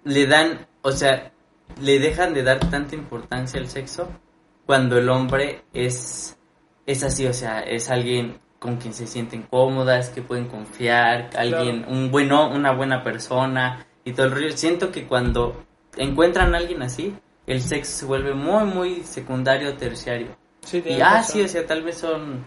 [0.04, 1.32] le dan, o sea,
[1.80, 4.08] le dejan de dar tanta importancia al sexo
[4.66, 6.38] cuando el hombre es,
[6.86, 11.86] es así, o sea, es alguien con quien se sienten cómodas, que pueden confiar, alguien,
[11.88, 14.52] un bueno, una buena persona y todo el rollo.
[14.52, 15.64] Siento que cuando
[15.96, 17.14] encuentran a alguien así,
[17.46, 20.36] el sexo se vuelve muy, muy secundario, terciario.
[20.72, 22.46] y ah, sí, o sea, tal vez son,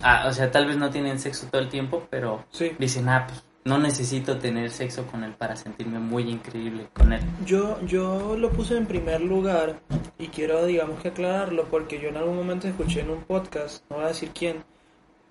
[0.00, 2.44] ah, o sea, tal vez no tienen sexo todo el tiempo, pero
[2.78, 7.20] dicen, ah, pues no necesito tener sexo con él para sentirme muy increíble con él.
[7.44, 9.80] Yo, yo lo puse en primer lugar
[10.18, 13.96] y quiero, digamos que aclararlo porque yo en algún momento escuché en un podcast, no
[13.96, 14.64] voy a decir quién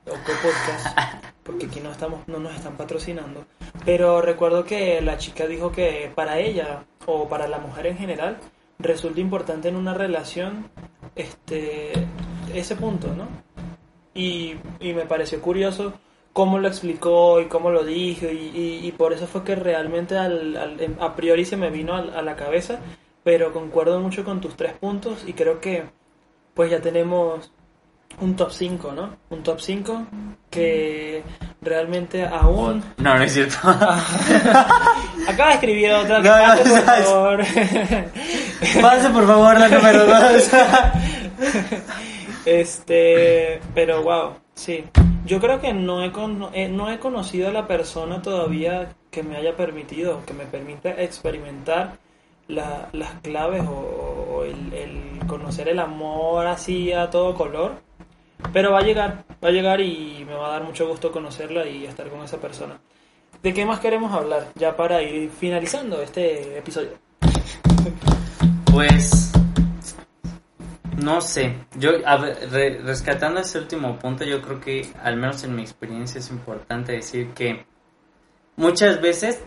[0.07, 0.97] o qué podcast,
[1.43, 3.45] porque aquí no estamos, no nos están patrocinando,
[3.85, 8.37] pero recuerdo que la chica dijo que para ella o para la mujer en general
[8.79, 10.69] resulta importante en una relación
[11.15, 11.93] este
[12.53, 13.27] ese punto, ¿no?
[14.13, 15.93] Y, y me pareció curioso
[16.33, 20.97] cómo lo explicó y cómo lo dijo y, y, por eso fue que realmente al,
[20.99, 22.79] a priori se me vino a, a, la cabeza,
[23.23, 25.85] pero concuerdo mucho con tus tres puntos y creo que
[26.53, 27.51] pues ya tenemos
[28.21, 29.17] un top 5, ¿no?
[29.29, 30.07] Un top 5
[30.49, 31.23] que
[31.61, 32.83] realmente aún...
[32.97, 33.57] No, no es cierto.
[35.27, 36.19] Acaba de escribir otra.
[36.19, 37.39] No, no, por favor.
[38.81, 40.51] Pase por favor la número 2.
[42.45, 44.85] este, pero wow, sí.
[45.25, 46.11] Yo creo que no he,
[46.53, 50.91] eh, no he conocido a la persona todavía que me haya permitido, que me permita
[51.01, 51.97] experimentar
[52.47, 57.81] la, las claves o, el, conocer el amor así a todo color.
[58.53, 61.65] Pero va a llegar, va a llegar y me va a dar mucho gusto conocerla
[61.67, 62.79] y estar con esa persona.
[63.41, 64.47] ¿De qué más queremos hablar?
[64.55, 66.91] Ya para ir finalizando este episodio.
[68.71, 69.31] Pues
[70.97, 71.91] no sé, yo
[72.83, 77.29] rescatando ese último punto, yo creo que al menos en mi experiencia es importante decir
[77.33, 77.65] que
[78.55, 79.43] muchas veces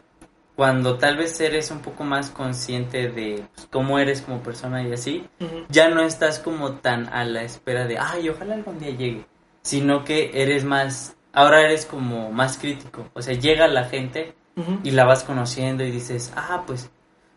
[0.59, 4.93] cuando tal vez eres un poco más consciente de pues, cómo eres como persona y
[4.93, 5.25] así,
[5.69, 9.25] ya no estás como tan a la espera de, ay, ojalá algún día llegue,
[9.63, 14.35] sino que eres más, ahora eres como más crítico, o sea, llega la gente
[14.83, 16.91] y la vas conociendo y dices, ah, pues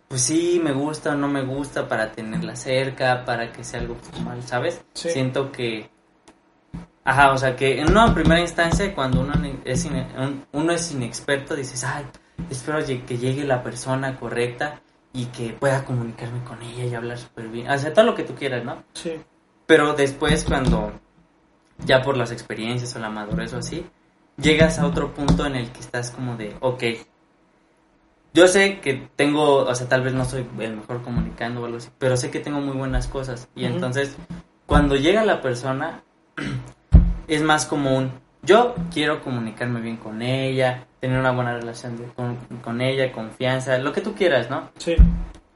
[0.08, 3.98] pues sí, me gusta o no me gusta para tenerla cerca, para que sea algo
[3.98, 4.82] formal, ¿sabes?
[4.96, 5.92] Siento que...
[7.04, 9.88] Ajá, o sea que en una primera instancia, cuando uno es,
[10.54, 12.06] uno es inexperto, dices, ay,
[12.50, 14.82] espero que llegue la persona correcta
[15.14, 17.70] y que pueda comunicarme con ella y hablar súper bien.
[17.70, 18.84] O sea, todo lo que tú quieras, ¿no?
[18.94, 19.14] Sí.
[19.66, 20.92] Pero después, cuando
[21.86, 23.86] ya por las experiencias o la madurez o así,
[24.38, 26.84] llegas a otro punto en el que estás como de, ok,
[28.34, 31.78] yo sé que tengo, o sea, tal vez no soy el mejor comunicando o algo
[31.78, 33.50] así, pero sé que tengo muy buenas cosas.
[33.56, 34.16] Y entonces,
[34.66, 36.04] cuando llega la persona,
[37.28, 38.12] es más común.
[38.44, 43.92] Yo quiero comunicarme bien con ella, tener una buena relación con, con, ella, confianza, lo
[43.92, 44.70] que tú quieras, ¿no?
[44.78, 44.96] Sí.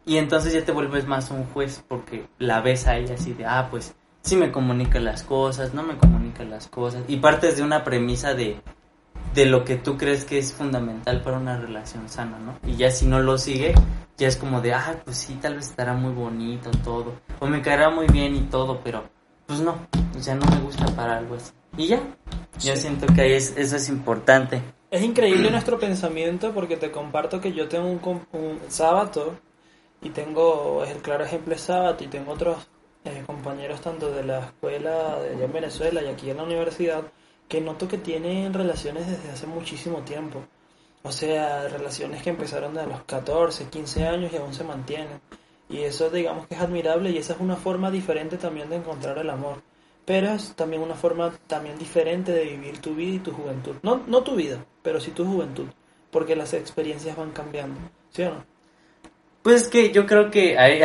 [0.06, 3.46] Y entonces ya te vuelves más un juez porque la ves a ella así de,
[3.46, 7.04] ah, pues sí me comunica las cosas, no me comunica las cosas.
[7.08, 8.60] Y partes de una premisa de,
[9.36, 12.58] de lo que tú crees que es fundamental para una relación sana, ¿no?
[12.68, 13.76] Y ya si no lo sigue,
[14.18, 17.62] ya es como de, ah, pues sí, tal vez estará muy bonito todo, o me
[17.62, 19.04] caerá muy bien y todo, pero
[19.46, 19.78] pues no,
[20.18, 21.52] o sea, no me gusta para algo así.
[21.78, 22.02] Y ya,
[22.60, 24.62] yo siento que ahí es, eso es importante.
[24.92, 29.38] Es increíble nuestro pensamiento porque te comparto que yo tengo un, un sábado
[30.02, 32.68] y tengo, es el claro ejemplo es sábado y tengo otros
[33.04, 37.04] eh, compañeros tanto de la escuela de allá en Venezuela y aquí en la universidad
[37.48, 40.44] que noto que tienen relaciones desde hace muchísimo tiempo.
[41.04, 45.22] O sea, relaciones que empezaron de los 14, 15 años y aún se mantienen.
[45.70, 49.18] Y eso digamos que es admirable y esa es una forma diferente también de encontrar
[49.20, 49.62] el amor.
[50.06, 53.76] Pero es también una forma también diferente de vivir tu vida y tu juventud.
[53.84, 55.66] No, no tu vida, pero sí tu juventud.
[56.12, 57.78] Porque las experiencias van cambiando.
[58.12, 58.46] ¿Sí o no?
[59.42, 60.82] Pues es que yo creo que hay,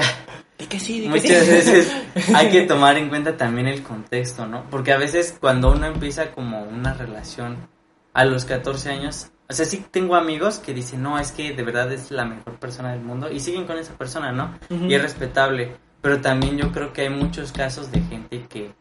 [1.09, 1.93] muchas veces
[2.35, 4.65] hay que tomar en cuenta también el contexto, ¿no?
[4.71, 7.69] Porque a veces cuando uno empieza como una relación
[8.13, 11.63] a los 14 años, o sea, sí tengo amigos que dicen, no, es que de
[11.63, 14.59] verdad es la mejor persona del mundo y siguen con esa persona, ¿no?
[14.71, 15.77] Y es respetable.
[16.01, 18.73] Pero también yo creo que hay muchos casos de gente que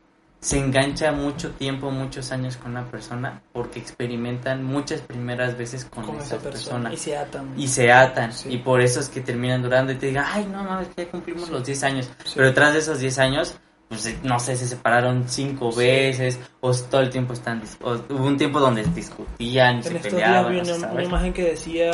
[0.42, 6.18] se engancha mucho tiempo, muchos años con una persona porque experimentan muchas primeras veces con,
[6.18, 7.54] esa, persona, Y se atan.
[7.58, 8.32] Y se atan.
[8.46, 11.06] Y por eso es que terminan durando y te digan, ay, no, no, es que
[11.06, 12.10] ya cumplimos los 10 años.
[12.34, 13.56] Pero detrás de esos 10 años,
[13.90, 17.62] pues eh, no sé, se separaron cinco veces o todo el tiempo están...
[17.82, 20.54] O hubo un tiempo donde discutían, se peleaban.
[20.54, 21.92] Días vi una, imagen que decía,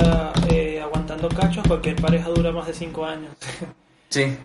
[0.52, 3.32] eh, aguantando cachos, cualquier pareja dura más de 5 años.
[4.10, 4.38] Sí.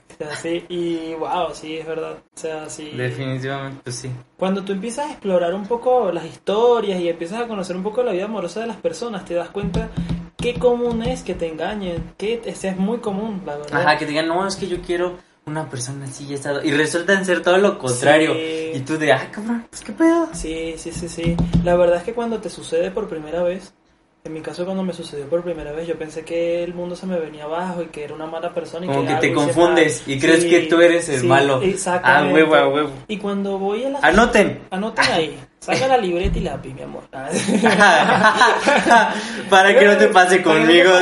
[0.42, 2.18] sí, y wow, sí, es verdad.
[2.34, 2.90] O sea, sí.
[2.90, 4.10] Definitivamente, sí.
[4.36, 8.02] Cuando tú empiezas a explorar un poco las historias y empiezas a conocer un poco
[8.02, 9.90] la vida amorosa de las personas, te das cuenta
[10.36, 13.80] qué común es que te engañen, que es, es muy común, la verdad.
[13.80, 16.62] Ajá, que te digan, no, es que yo quiero una persona así y estado.
[16.64, 18.34] Y resultan ser todo lo contrario.
[18.34, 18.72] Sí.
[18.74, 20.28] Y tú de, ah, cabrón, pues qué pedo.
[20.32, 21.36] Sí, sí, sí, sí.
[21.64, 23.72] La verdad es que cuando te sucede por primera vez,
[24.22, 27.06] en mi caso cuando me sucedió por primera vez, yo pensé que el mundo se
[27.06, 28.84] me venía abajo y que era una mala persona.
[28.84, 31.62] Y Como que te confundes y crees que tú eres el sí, malo.
[31.62, 32.30] Exactamente.
[32.30, 32.90] Ah, huevo, a huevo.
[33.08, 33.98] Y cuando voy a la...
[34.00, 34.60] Anoten.
[34.70, 35.38] Anoten ahí.
[35.60, 37.04] Saca la libreta y lápiz, mi amor.
[39.50, 40.90] Para que no te pase conmigo.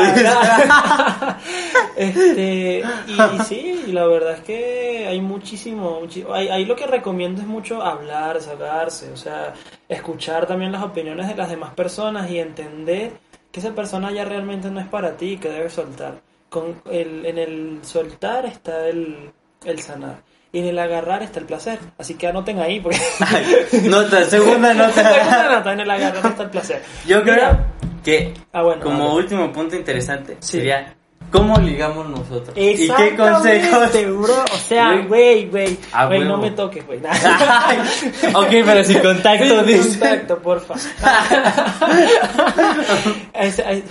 [1.96, 6.86] este, y, y sí, la verdad es que hay muchísimo, muchi- ahí, ahí lo que
[6.86, 9.54] recomiendo es mucho hablar, sacarse, o sea,
[9.88, 13.12] escuchar también las opiniones de las demás personas y entender
[13.52, 16.20] que esa persona ya realmente no es para ti y que debes soltar.
[16.48, 19.30] Con el, en el soltar está el,
[19.64, 20.22] el sanar.
[20.52, 21.78] Y en el agarrar está el placer.
[21.98, 22.98] Así que anoten ahí porque...
[23.84, 24.92] nota, segunda nota.
[25.14, 26.82] Segunda nota, en el agarrar está el placer.
[27.06, 27.66] Yo creo Mira,
[28.02, 28.82] que Ah, bueno.
[28.82, 30.58] como último punto interesante Sí.
[30.58, 30.94] sería
[31.30, 32.56] cómo ligamos nosotros.
[32.56, 33.92] ¿Y qué consejos?
[34.16, 34.44] bro.
[34.54, 35.06] O sea, Güey.
[35.06, 35.78] güey, güey.
[35.92, 36.98] A Güey, no me toques, güey.
[38.34, 39.98] ok, pero sin contacto, Sin dice.
[39.98, 40.74] contacto, porfa.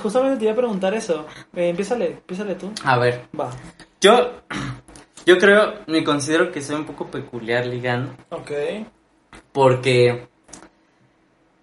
[0.02, 1.26] Justamente te iba a preguntar eso.
[1.56, 2.72] Eh, empiézale, empiézale tú.
[2.84, 3.50] A ver, Va.
[4.02, 4.32] yo,
[5.28, 8.14] yo creo, me considero que soy un poco peculiar ligando.
[8.30, 8.52] Ok.
[9.52, 10.26] Porque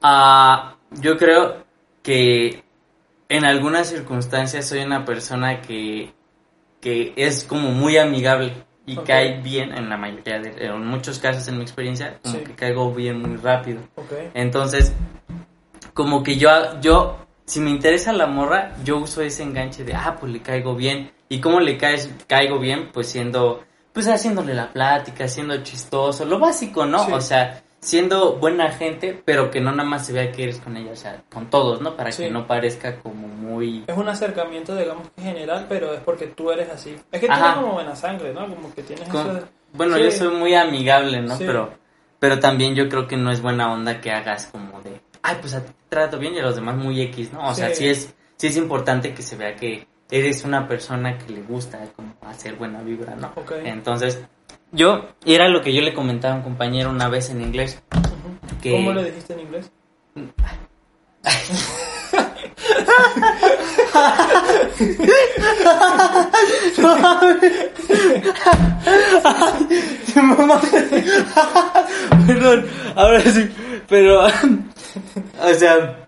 [0.02, 1.64] ah, yo creo
[2.02, 2.62] que
[3.30, 6.12] en algunas circunstancias soy una persona que,
[6.82, 8.52] que es como muy amigable
[8.84, 12.44] y cae bien en la mayoría de, en muchos casos en mi experiencia, como Sí.
[12.44, 13.80] que caigo bien muy rápido.
[13.94, 14.12] Ok.
[14.34, 14.92] Entonces,
[15.94, 16.50] como que yo,
[16.82, 20.74] yo, si me interesa la morra, yo uso ese enganche de, ah, pues le caigo
[20.74, 21.13] bien.
[21.34, 22.90] ¿Y cómo le caes, caigo bien?
[22.92, 27.04] Pues siendo, pues haciéndole la plática, siendo chistoso, lo básico, ¿no?
[27.06, 27.12] Sí.
[27.12, 30.76] O sea, siendo buena gente, pero que no nada más se vea que eres con
[30.76, 31.96] ella, o sea, con todos, ¿no?
[31.96, 32.22] Para Sí.
[32.22, 33.82] que no parezca como muy...
[33.88, 36.94] Es un acercamiento, digamos que general, pero es porque tú eres así.
[37.10, 37.40] Es que Ajá.
[37.42, 38.46] tienes como buena sangre, ¿no?
[38.46, 39.34] Como que tienes con- eso.
[39.34, 39.42] de-
[39.72, 40.04] Bueno, Sí.
[40.04, 41.36] yo soy muy amigable, ¿no?
[41.36, 41.72] Pero,
[42.20, 45.52] pero también yo creo que no es buena onda que hagas como de, ay, pues
[45.54, 47.48] a ti te trato bien y a los demás muy X, ¿no?
[47.48, 51.32] O sea, sí es, sí es importante que se vea que eres una persona que
[51.32, 53.32] le gusta como hacer buena vibra, ¿no?
[53.34, 53.50] Ok.
[53.64, 54.20] Entonces,
[54.70, 57.82] yo, y era lo que yo le comentaba a un compañero una vez en inglés,
[58.62, 59.72] que- ¿Cómo le dijiste en inglés?
[72.26, 73.48] Perdón, ahora sí,
[73.88, 74.26] pero,
[75.42, 76.03] o sea,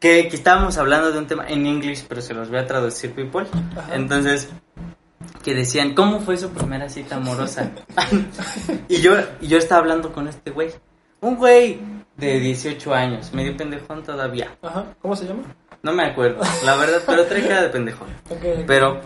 [0.00, 3.12] que, que estábamos hablando de un tema en inglés, pero se los voy a traducir,
[3.12, 3.46] people.
[3.76, 3.94] Ajá.
[3.94, 4.48] Entonces,
[5.44, 7.70] que decían, ¿cómo fue su primera cita amorosa?
[8.88, 10.70] y yo, y yo estaba hablando con este güey,
[11.20, 11.78] un güey
[12.16, 14.86] de 18 años, medio pendejón todavía, Ajá.
[15.00, 15.42] ¿Cómo se llama?
[15.82, 18.08] no me acuerdo, la verdad, pero trae cara de pendejón.
[18.30, 18.64] Ok, ok.
[18.66, 19.00] Pero,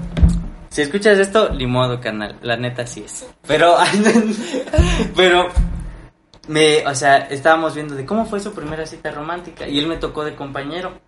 [0.69, 2.37] si escuchas esto, ni modo, canal.
[2.43, 3.27] La neta sí es.
[3.47, 3.77] Pero,
[5.17, 5.49] pero,
[6.49, 9.67] me, o sea, estábamos viendo de cómo fue su primera cita romántica.
[9.67, 10.99] Y él me tocó de compañero.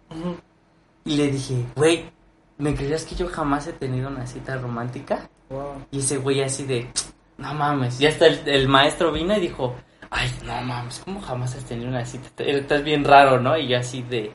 [1.05, 2.11] Y le dije, güey,
[2.59, 5.29] ¿me creías que yo jamás he tenido una cita romántica?
[5.51, 5.87] Wow.
[5.91, 6.91] Y ese güey así de,
[7.39, 8.01] no mames.
[8.01, 9.75] Y hasta el, el maestro vino y dijo,
[10.11, 12.29] ay, no mames, ¿cómo jamás has tenido una cita?
[12.43, 13.57] Estás bien raro, ¿no?
[13.57, 14.35] Y yo así de,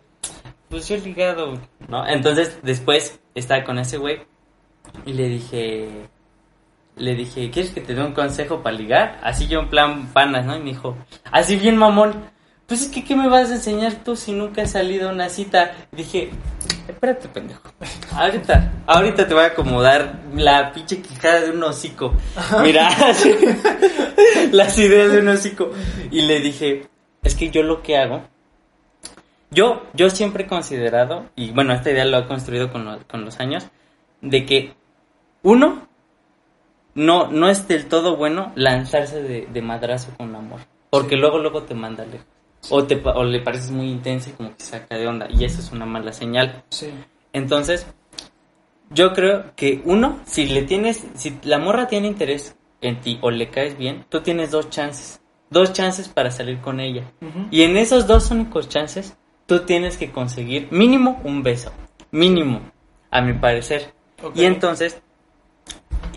[0.69, 2.07] pues yo ligado, ¿no?
[2.07, 4.21] Entonces, después estaba con ese güey
[5.05, 6.09] y le dije,
[7.01, 9.19] le dije, ¿quieres que te dé un consejo para ligar?
[9.23, 10.55] Así yo en plan panas, ¿no?
[10.55, 10.95] Y me dijo,
[11.31, 12.13] así bien mamón,
[12.67, 15.27] pues es que, ¿qué me vas a enseñar tú si nunca has salido a una
[15.27, 15.73] cita?
[15.91, 16.29] Dije,
[16.87, 17.69] espérate, pendejo.
[18.13, 22.13] Ahorita, ahorita te voy a acomodar la pinche quijada de un hocico.
[22.61, 22.89] Mira,
[24.51, 25.71] las ideas de un hocico.
[26.11, 26.87] Y le dije,
[27.23, 28.21] es que yo lo que hago,
[29.49, 33.39] yo, yo siempre he considerado, y bueno, esta idea lo he construido con, con los
[33.41, 33.67] años,
[34.21, 34.73] de que
[35.43, 35.89] uno,
[36.95, 40.59] no, no es del todo bueno lanzarse de, de madrazo con amor.
[40.89, 42.27] Porque luego, luego te manda lejos.
[42.69, 45.27] O, te, o le pareces muy intenso y como que saca de onda.
[45.29, 46.63] Y eso es una mala señal.
[46.69, 46.91] Sí.
[47.33, 47.87] Entonces,
[48.89, 53.31] yo creo que uno, si le tienes, si la morra tiene interés en ti o
[53.31, 55.21] le caes bien, tú tienes dos chances.
[55.49, 57.11] Dos chances para salir con ella.
[57.51, 61.71] Y en esos dos únicos chances, tú tienes que conseguir mínimo un beso.
[62.11, 62.61] Mínimo,
[63.09, 63.93] a mi parecer.
[64.23, 64.35] Ok.
[64.35, 65.01] Y entonces,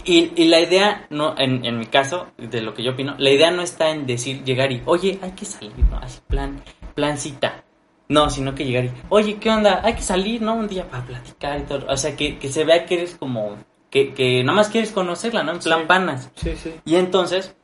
[0.04, 3.30] y, y la idea, no, en, en mi caso, de lo que yo opino, la
[3.30, 5.98] idea no está en decir, llegar y, oye, hay que salir, ¿no?
[5.98, 6.62] Así, plan,
[6.94, 7.64] plan cita.
[8.08, 9.80] No, sino que llegar y, oye, ¿qué onda?
[9.82, 10.54] Hay que salir, ¿no?
[10.54, 11.86] Un día para platicar y todo.
[11.88, 13.56] O sea, que, que se vea que eres como,
[13.90, 15.52] que, que nada más quieres conocerla, ¿no?
[15.52, 15.86] En plan Sí.
[15.86, 16.30] panas.
[16.34, 16.74] Sí, sí.
[16.84, 17.56] Y entonces,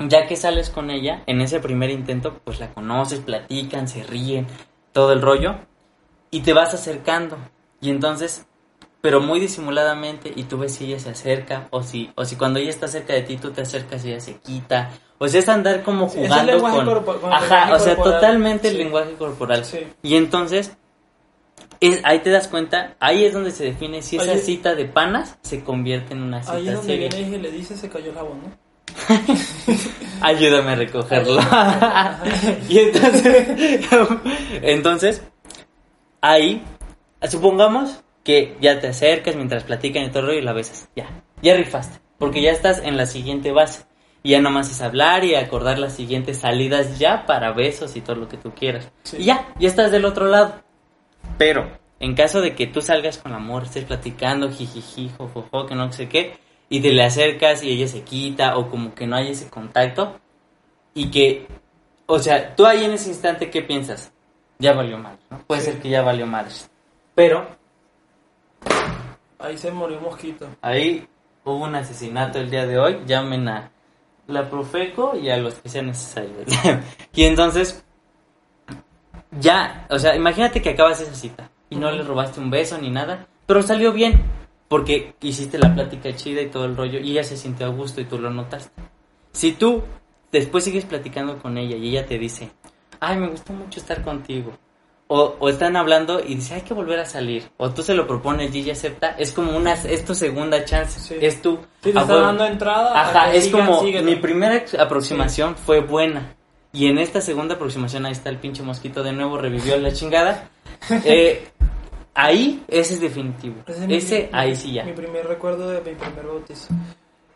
[0.00, 4.46] ya que sales con ella, en ese primer intento, pues la conoces, platican, se ríen,
[4.92, 5.56] todo el rollo,
[6.30, 7.38] y te vas acercando.
[7.80, 8.46] Y entonces,
[9.04, 12.58] pero muy disimuladamente, y tú ves si ella se acerca, o si, o si cuando
[12.58, 14.92] ella está cerca de ti, tú te acercas y ella se quita.
[15.18, 16.86] O sea, es andar como Sí, es el jugando lenguaje con...
[16.86, 18.20] corpo- con Ajá, o sea, corporal.
[18.20, 18.78] totalmente el Sí.
[18.78, 19.62] lenguaje corporal.
[19.66, 19.80] Sí.
[20.02, 20.72] Y entonces,
[21.80, 25.36] es, ahí te das cuenta, ahí es donde se define si esa cita de panas
[25.42, 27.08] se convierte en una cita Ahí es donde seria.
[27.10, 28.64] viene y le dice se cayó el jabón, ¿no?
[30.22, 31.40] Ayúdame a recogerlo.
[32.70, 33.48] y entonces,
[34.62, 35.22] entonces,
[36.22, 36.62] ahí,
[37.28, 40.88] supongamos que ya te acercas mientras platican y todo el rollo y la besas.
[40.96, 41.06] Ya,
[41.42, 42.00] ya rifaste.
[42.18, 43.84] Porque ya estás en la siguiente base.
[44.22, 48.16] Y ya nomás es hablar y acordar las siguientes salidas ya para besos y todo
[48.16, 48.90] lo que tú quieras.
[49.02, 49.18] Sí.
[49.18, 50.54] Y ya, ya estás del otro lado.
[51.36, 55.92] Pero, en caso de que tú salgas con amor, estés platicando, jijiji, jojojo, que no
[55.92, 56.38] sé qué,
[56.70, 60.18] y te le acercas y ella se quita, o como que no hay ese contacto,
[60.94, 61.46] y que,
[62.06, 64.10] o sea, tú ahí en ese instante, ¿qué piensas?
[64.58, 65.40] Ya valió mal, ¿no?
[65.46, 65.72] Puede Sí.
[65.72, 66.46] ser que ya valió mal.
[67.14, 67.46] Pero,
[69.44, 70.48] Ahí se murió un mosquito.
[70.62, 71.06] ahí
[71.44, 73.70] hubo un asesinato el día de hoy, llamen a
[74.26, 76.46] la Profeco y a los que sean necesarios.
[77.14, 77.84] y entonces,
[79.38, 82.88] ya, o sea, imagínate que acabas esa cita y no le robaste un beso ni
[82.88, 84.22] nada, pero salió bien
[84.68, 88.00] porque hiciste la plática chida y todo el rollo y ella se sintió a gusto
[88.00, 88.82] y tú lo notaste.
[89.32, 89.82] Si tú
[90.32, 92.50] después sigues platicando con ella y ella te dice,
[92.98, 94.52] ay, me gustó mucho estar contigo.
[95.06, 97.44] O, o están hablando y dice, hay que volver a salir.
[97.58, 99.14] O tú se lo propones y ella acepta.
[99.18, 100.98] Es como una, es tu segunda chance.
[100.98, 101.16] Sí.
[101.20, 101.56] Es tu...
[101.82, 102.98] Sí, te está dando entrada.
[103.00, 106.34] Ajá, es siga- como mi primera aproximación fue buena.
[106.72, 110.48] Y en esta segunda aproximación, ahí está el pinche mosquito de nuevo, revivió la chingada.
[111.04, 111.48] Eh,
[112.14, 113.56] ahí, ese es definitivo.
[113.66, 114.84] Ese es mi- Ese, mi- ahí sí ya.
[114.84, 116.68] Mi primer recuerdo de mi primer bautizo.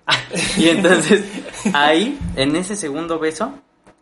[0.57, 1.23] Y entonces,
[1.75, 3.53] ahí, en ese segundo beso,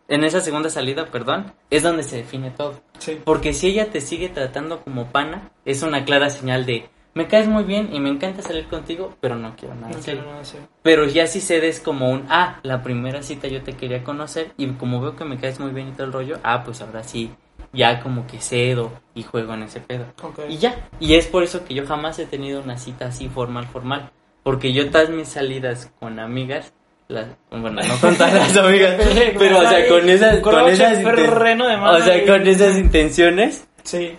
[0.07, 2.81] en esa segunda salida, perdón, es donde se define todo.
[2.99, 3.19] Sí.
[3.23, 7.47] Porque si ella te sigue tratando como pana, es una clara señal de, me caes
[7.47, 10.43] muy bien y me encanta salir contigo, pero no quiero nada No quiero nada.
[10.83, 14.67] Pero ya si cedes como un, ah, la primera cita yo te quería conocer y
[14.73, 17.31] como veo que me caes muy bien y todo el rollo, ah, pues ahora sí,
[17.73, 20.05] ya como que cedo y juego en ese pedo.
[20.21, 20.41] Ok.
[20.47, 23.65] Y ya, y es por eso que yo jamás he tenido una cita así formal,
[23.65, 24.11] formal.
[24.43, 26.73] Porque yo todas mis salidas con amigas,
[27.07, 28.95] las, bueno, no con todas las amigas,
[29.37, 34.17] pero o sea, con esas, con esas, o sea, con esas intenciones, Sí.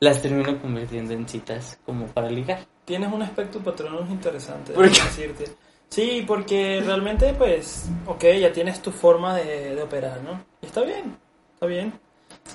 [0.00, 2.60] las termino convirtiendo en citas como para ligar.
[2.84, 5.44] Tienes un aspecto patronus interesante, ¿Por decirte.
[5.88, 10.42] Sí, porque realmente, pues, ok, ya tienes tu forma de, de operar, ¿no?
[10.62, 11.16] Y está bien,
[11.54, 11.92] está bien.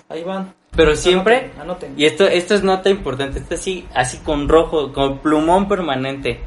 [0.09, 0.53] Ahí van.
[0.75, 1.93] Pero siempre, Anoten, anoten.
[1.97, 6.39] y esto, esto es nota importante, esto sí, así con rojo, con plumón permanente.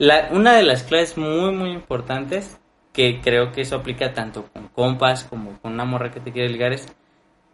[0.00, 2.58] La, una de las claves muy, muy importantes,
[2.90, 6.48] que creo que eso aplica tanto con compas como con una morra que te quiere
[6.48, 6.86] ligar, es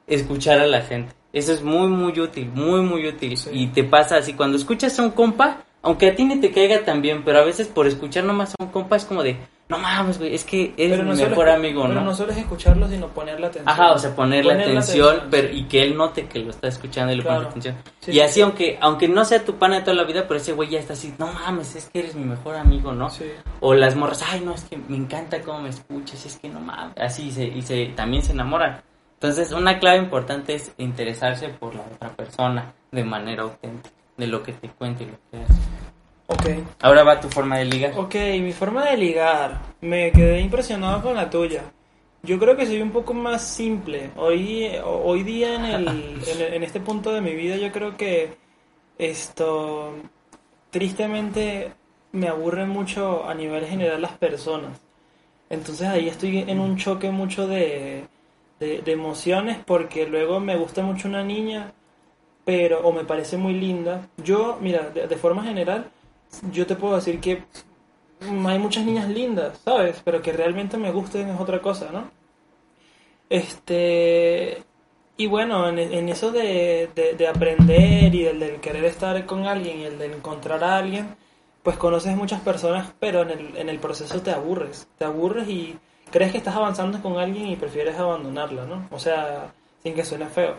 [0.06, 1.12] escuchar a la gente.
[1.32, 3.36] Eso es muy, muy útil, muy, muy útil.
[3.36, 3.50] Sí.
[3.52, 6.84] Y te pasa así, cuando escuchas a un compa, aunque a ti ni te caiga
[6.84, 9.78] tan bien, pero a veces por escuchar nomás a un compa es como de, no
[9.78, 12.00] mames, güey, es que eres mi mejor amigo, pero ¿no?
[12.02, 13.68] no solo es escucharlo, sino ponerle atención.
[13.68, 15.54] Ajá, o sea, ponerle Ponerle atención, atención, pero sí.
[15.58, 17.38] y que él note que lo está escuchando y le Claro.
[17.38, 17.76] pone atención.
[18.00, 18.40] Sí, y sí, así, sí.
[18.42, 20.92] aunque aunque no sea tu pana de toda la vida, pero ese güey ya está
[20.92, 23.10] así, no mames, es que eres mi mejor amigo, ¿no?
[23.10, 23.24] Sí.
[23.60, 26.60] O las morras, ay, no, es que me encanta cómo me escuchas, es que no
[26.60, 26.94] mames.
[26.98, 28.80] Así, y se, y se, también se enamoran.
[29.14, 34.42] Entonces, una clave importante es interesarse por la otra persona de manera auténtica, de lo
[34.42, 35.54] que te cuente y lo que hace.
[36.28, 36.46] Ok.
[36.82, 37.92] Ahora va tu forma de ligar.
[37.96, 39.60] Ok, mi forma de ligar.
[39.80, 41.62] Me quedé impresionado con la tuya.
[42.22, 44.10] Yo creo que soy un poco más simple.
[44.16, 45.88] Hoy, hoy día en, el,
[46.26, 48.36] en, el- en este punto de mi vida yo creo que
[48.98, 49.92] esto
[50.70, 51.72] tristemente
[52.12, 54.80] me aburre mucho a nivel general las personas.
[55.48, 58.04] Entonces ahí estoy en un choque mucho de,
[58.58, 61.72] de, de emociones porque luego me gusta mucho una niña,
[62.44, 64.08] pero o me parece muy linda.
[64.24, 65.90] Yo, mira, de, de forma general,
[66.52, 67.44] yo te puedo decir que
[68.20, 70.02] hay muchas niñas lindas, ¿sabes?
[70.04, 72.10] Pero que realmente me gusten es otra cosa, ¿no?
[73.28, 74.62] Este.
[75.16, 79.46] Y bueno, en, en eso de, de- de aprender y del, del querer estar con
[79.46, 81.16] alguien y el de encontrar a alguien,
[81.62, 84.88] pues conoces muchas personas, pero en el, en el proceso te aburres.
[84.98, 85.78] Te aburres y
[86.10, 88.86] crees que estás avanzando con alguien y prefieres abandonarla, ¿no?
[88.90, 90.56] O sea, sin que suene feo.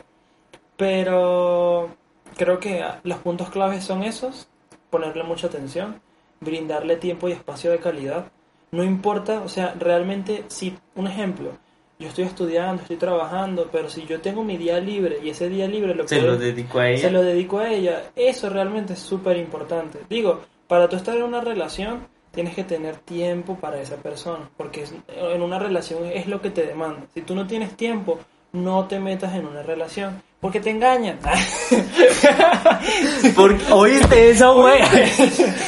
[0.78, 1.90] Pero
[2.38, 4.48] creo que los puntos claves son esos,
[4.90, 6.02] ponerle mucha atención,
[6.40, 8.32] brindarle tiempo y espacio de calidad.
[8.72, 11.52] No importa, o sea, realmente si, un ejemplo,
[12.00, 15.68] yo estoy estudiando, estoy trabajando, pero si yo tengo mi día libre y ese día
[15.68, 17.02] libre lo Se puedo- lo dedico a ella.
[17.02, 20.00] se lo dedico a ella, eso realmente es súper importante.
[20.10, 24.84] Digo, para tú estar en una relación, tienes que tener tiempo para esa persona, porque
[24.84, 27.08] es- en una relación es lo que te demanda.
[27.16, 28.20] Si tú no tienes tiempo,
[28.52, 31.18] no te metas en una relación, Porque te engañan.
[33.36, 34.80] Porque, ¿Oíste eso, güey?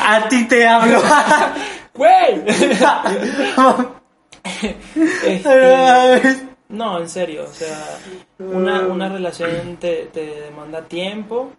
[0.02, 1.02] A ti te hablo.
[1.96, 2.44] ¡Güey!
[5.26, 7.98] Este, no, en serio, o sea,
[8.38, 11.52] una, una relación te, te demanda tiempo,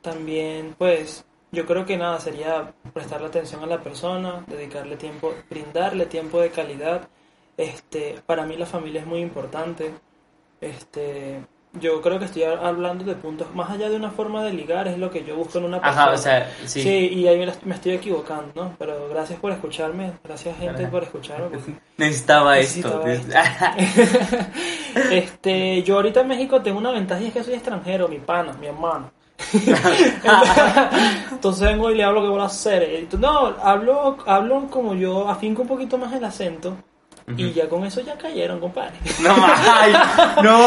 [0.00, 6.06] también pues yo creo que nada, sería prestarle atención a la persona, dedicarle tiempo, brindarle
[6.06, 7.08] tiempo de calidad.
[7.56, 9.92] Este, para mí la familia es muy importante.
[10.60, 11.44] Este,
[11.80, 14.98] yo creo que estoy hablando de puntos más allá de una forma de ligar, es
[14.98, 16.02] lo que yo busco en una persona.
[16.02, 16.82] Ajá, o sea, sí.
[16.82, 18.76] Sí, y ahí me, estoy equivocando, ¿no?
[18.78, 21.58] Pero gracias por escucharme, gracias gente por escucharme.
[21.96, 23.34] Necesitaba Necesitaba esto.
[25.10, 28.52] este, yo ahorita en México tengo una ventaja y es que soy extranjero, mi pana,
[28.54, 29.10] mi hermano.
[31.30, 33.06] Entonces vengo y le hablo que voy a hacer.
[33.18, 36.76] No, hablo, hablo como yo, afinco un poquito más el acento.
[37.36, 38.96] Y ya con eso ya cayeron, compadre.
[39.22, 39.34] No.
[40.42, 40.58] No.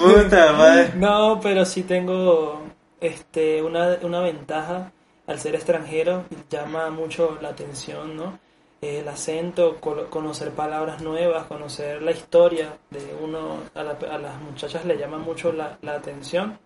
[0.00, 0.92] Puta madre.
[0.96, 2.62] No, pero sí tengo
[3.00, 4.92] este una, una ventaja
[5.26, 8.38] al ser extranjero, llama mucho la atención, ¿no?
[8.80, 14.84] El acento, conocer palabras nuevas, conocer la historia de uno, a, la- a las muchachas
[14.86, 16.58] le llama mucho la, la atención.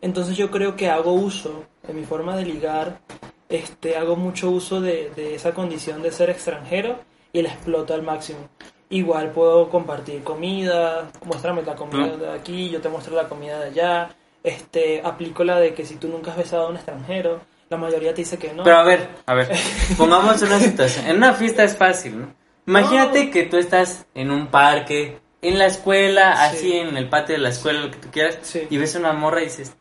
[0.00, 3.00] Entonces yo creo que hago uso, en mi forma de ligar,
[3.48, 7.00] este, hago mucho uso de, de esa condición de ser extranjero
[7.32, 8.48] y la exploto al máximo.
[8.90, 12.20] Igual puedo compartir comida, muéstrame la comida Mm.
[12.20, 14.10] de aquí, yo te muestro la comida de allá.
[14.42, 18.12] Este, aplico la de que si tú nunca has besado a un extranjero, la mayoría
[18.14, 18.64] te dice que no.
[18.64, 19.48] Pero a ver, a ver,
[19.98, 21.06] pongamos una situación.
[21.06, 22.34] En una fiesta es fácil, ¿no?
[22.66, 23.30] Imagínate No.
[23.32, 26.56] que tú estás en un parque, en la escuela, Sí.
[26.56, 28.66] así en el patio de la escuela, lo que tú quieras, Sí.
[28.68, 29.76] y ves una morra y dices,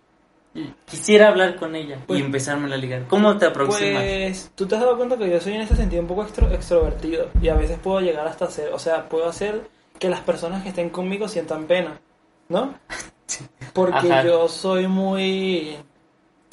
[0.85, 3.05] quisiera hablar con ella Pues- y empezarme a ligar.
[3.07, 4.03] ¿Cómo te aproximas?
[4.03, 6.51] Pues tú te has dado cuenta que yo soy en ese sentido un poco extro-
[6.51, 9.67] extrovertido y a veces puedo llegar hasta hacer, o sea, puedo hacer
[9.99, 11.99] que las personas que estén conmigo sientan pena,
[12.47, 12.73] ¿no?
[13.73, 14.23] Porque Ajá.
[14.23, 15.75] yo soy muy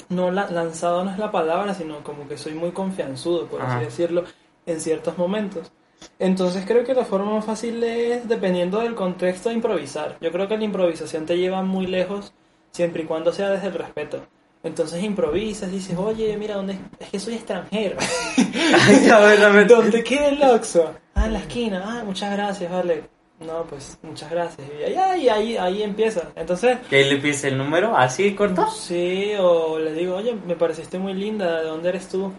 [0.09, 3.75] no la- lanzado no es la palabra, sino como que soy muy confianzudo, por Ajá.
[3.77, 4.23] así decirlo,
[4.65, 5.71] en ciertos momentos.
[6.19, 10.15] Entonces creo que la forma más fácil es, dependiendo del contexto, improvisar.
[10.21, 12.33] Yo creo que la improvisación te lleva muy lejos
[12.77, 14.23] siempre y cuando sea desde el respeto.
[14.63, 16.77] Entonces improvisas, dices, oye, mira, ¿dónde?
[16.99, 17.97] es que soy extranjero.
[19.13, 19.67] A ver.
[19.67, 20.93] ¿Dónde queda el Oxxo?
[21.15, 21.83] Ah, en la esquina.
[21.85, 23.03] Ah, muchas gracias, vale.
[23.39, 24.67] No, pues, muchas gracias.
[24.79, 26.29] Y ahí, ahí, ahí, ahí empieza.
[26.35, 27.95] Entonces, ¿Que le pides el número?
[27.95, 28.67] ¿Así corto?
[28.69, 32.31] sí, o le digo, oye, me pareciste muy linda, ¿de dónde eres tú?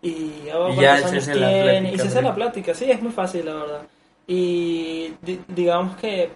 [0.00, 2.90] Y, oh, Y ya ¿cuántos se hace la plática, Y se hace la plática, sí,
[2.90, 3.82] es muy fácil, la verdad.
[4.28, 6.30] Y di- digamos que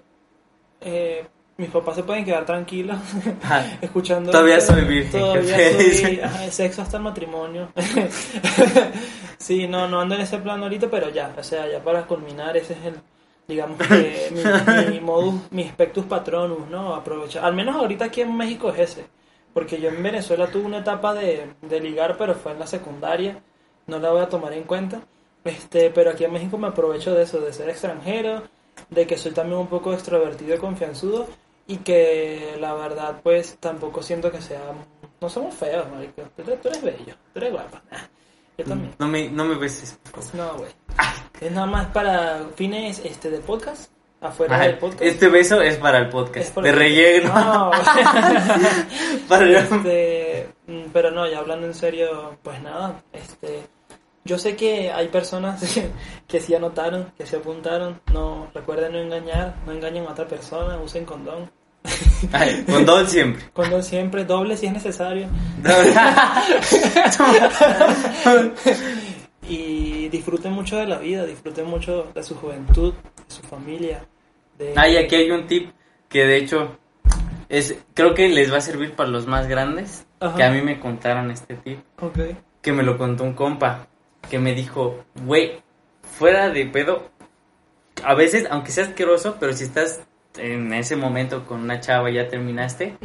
[0.80, 1.24] eh,
[1.58, 2.96] mis papás se pueden quedar tranquilos
[3.42, 4.30] Ah, escuchando.
[4.30, 7.68] Todavía soy virgen, Todavía soy ajá, sexo hasta el matrimonio.
[9.38, 12.56] sí, no, no ando en ese plan ahorita, pero ya, o sea, ya para culminar,
[12.56, 12.94] ese es el,
[13.48, 14.30] digamos que
[14.86, 16.94] mi, mi modus, mi spectus patronus, ¿no?
[16.94, 19.06] Aprovechar, al menos ahorita aquí en México es ese,
[19.52, 23.42] porque yo en Venezuela tuve una etapa de, de ligar, pero fue en la secundaria,
[23.88, 25.00] no la voy a tomar en cuenta,
[25.42, 28.44] este, pero aquí en México me aprovecho de eso, de ser extranjero,
[28.90, 31.26] de que soy también un poco extrovertido y confianzudo,
[31.68, 34.60] y que la verdad, pues, tampoco siento que sea,
[35.20, 37.98] no somos feos, marico, tú eres, tú eres bello, tú eres guapa, Nah,
[38.58, 38.94] yo también.
[38.98, 40.34] No me, no me beses, por favor.
[40.52, 40.70] No, güey.
[41.40, 45.02] Es nada más para fines este de podcast, afuera Ajá, del podcast.
[45.02, 46.56] Este beso es para el podcast.
[46.56, 47.28] De el- relleno.
[47.32, 47.70] No,
[49.28, 53.60] Para- este, mm, pero no, ya hablando en serio, pues nada, este,
[54.24, 55.62] yo sé que hay personas
[56.26, 60.78] que sí anotaron, que se apuntaron, no, recuerden no engañar, no engañen a otra persona,
[60.78, 61.50] usen condón.
[62.32, 63.44] Ay, condón siempre.
[63.52, 65.28] Condón siempre, doble si es necesario.
[69.48, 74.04] Y disfruten mucho de la vida, disfruten mucho de su juventud, de su familia.
[74.58, 74.74] De...
[74.76, 75.70] Ay, aquí hay un tip
[76.08, 76.76] que de hecho
[77.48, 80.06] es creo que les va a servir para los más grandes.
[80.20, 80.36] Ajá.
[80.36, 81.78] Que a mí me contaron este tip.
[82.00, 82.18] Ok.
[82.60, 83.88] Que me lo contó un compa.
[84.28, 85.62] Que me dijo, güey,
[86.02, 87.10] fuera de pedo.
[88.04, 90.02] A veces, aunque sea asqueroso, pero si estás
[90.38, 92.96] en ese momento con una chava ya terminaste,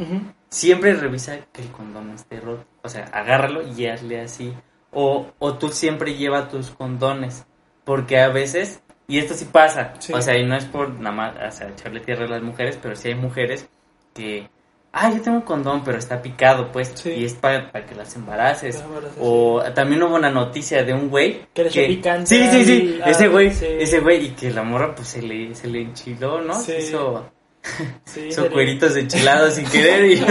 [0.48, 2.64] siempre revisa que el condón esté roto.
[2.82, 4.52] O sea, agárralo y hazle así.
[4.92, 7.46] O, o tú siempre lleva tus condones.
[7.84, 10.12] Porque a veces, y esto sí pasa, Sí.
[10.12, 12.78] o sea, y no es por nada más, o sea, echarle tierra a las mujeres,
[12.80, 13.68] pero sí hay mujeres
[14.14, 14.48] que,
[14.96, 17.10] ah, yo tengo un condón, pero está picado, pues, Sí.
[17.10, 18.82] y es para, para que las embaraces.
[19.20, 23.24] O también hubo una noticia de un güey Que echó picante Sí, sí, sí, ese
[23.24, 23.66] al- güey, sí.
[23.68, 26.54] ese güey, y que la morra pues se le, se le enchiló, ¿no?
[26.54, 26.72] Sí.
[26.72, 27.30] Se hizo
[28.28, 30.22] hizo cueritos enchilados sin querer y,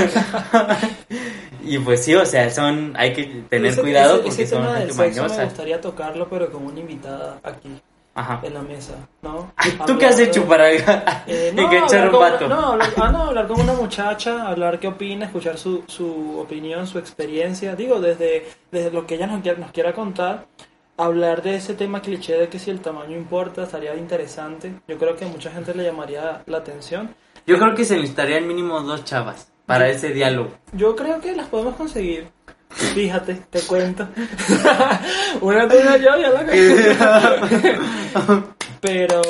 [1.75, 4.61] y pues sí, o sea, son hay que tener Ese- cuidado ese- porque ese son
[4.63, 5.43] tema del gente sexo me mañosa.
[5.45, 7.69] gustaría tocarlo, pero con una invitada aquí.
[8.15, 8.41] Ajá.
[8.43, 8.93] en la mesa,
[9.23, 9.51] ¿no?
[9.87, 12.47] ¿Tú qué has hecho para Eh, no, enganchar un vato?
[12.47, 16.85] no, hablar, ah, no, hablar con una muchacha, hablar qué opina, escuchar su, su opinión,
[16.85, 17.75] su experiencia.
[17.75, 20.45] Digo, desde, desde lo que ella nos quiera, nos quiera contar,
[20.95, 24.73] hablar de ese tema cliché de que si el tamaño importa, estaría interesante.
[24.87, 27.15] Yo creo que a mucha gente le llamaría la atención.
[27.47, 30.51] Yo creo que se necesitarían mínimo dos chavas para ese diálogo.
[30.73, 32.27] Yo creo que las podemos conseguir.
[32.75, 34.07] Fíjate, te cuento.
[35.41, 36.45] una tuya yo ya la
[38.81, 39.21] Pero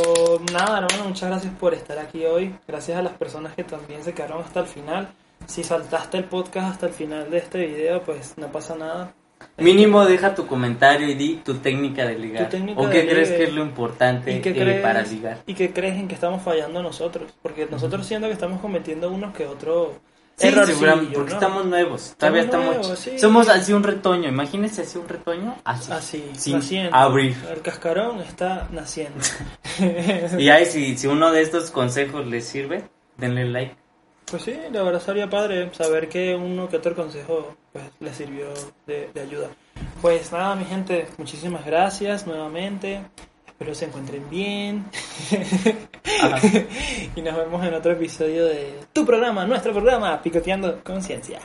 [0.52, 2.56] nada, hermano, muchas gracias por estar aquí hoy.
[2.68, 5.10] Gracias a las personas que también se quedaron hasta el final.
[5.46, 9.14] Si saltaste el podcast hasta el final de este video, pues no pasa nada.
[9.58, 12.50] Mínimo deja tu comentario y di tu técnica de ligar.
[12.50, 13.38] Técnica ¿O qué de crees ligue.
[13.38, 15.39] que es lo importante ¿Y qué, eh, crees, para ligar?
[15.46, 17.34] ¿Y qué crees en que estamos fallando nosotros?
[17.41, 19.89] Porque nosotros siento que estamos cometiendo unos que otros
[20.36, 21.36] Sí, errorcillos, seguramente, porque ¿no?
[21.36, 22.15] estamos nuevos.
[22.17, 23.19] Todavía Estamos sí.
[23.19, 24.29] Somos así un retoño.
[24.29, 25.55] Imagínense así un retoño.
[25.63, 25.91] Así.
[25.91, 26.95] Así, Sin naciendo.
[26.95, 27.38] abrir.
[27.51, 29.19] El cascarón está naciendo.
[30.38, 32.84] Y ahí, si, si uno de estos consejos les sirve,
[33.17, 33.75] denle like.
[34.29, 38.47] Pues sí, la verdad sería padre saber que uno que otro consejo pues le sirvió
[38.88, 39.49] de, de ayuda.
[40.01, 43.01] Pues nada, mi gente, muchísimas gracias nuevamente.
[43.64, 44.84] Espero se encuentren bien.
[47.16, 51.39] y nos vemos en otro episodio de tu programa, nuestro programa, Picoteando Conciencia.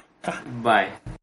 [0.61, 1.18] Bye.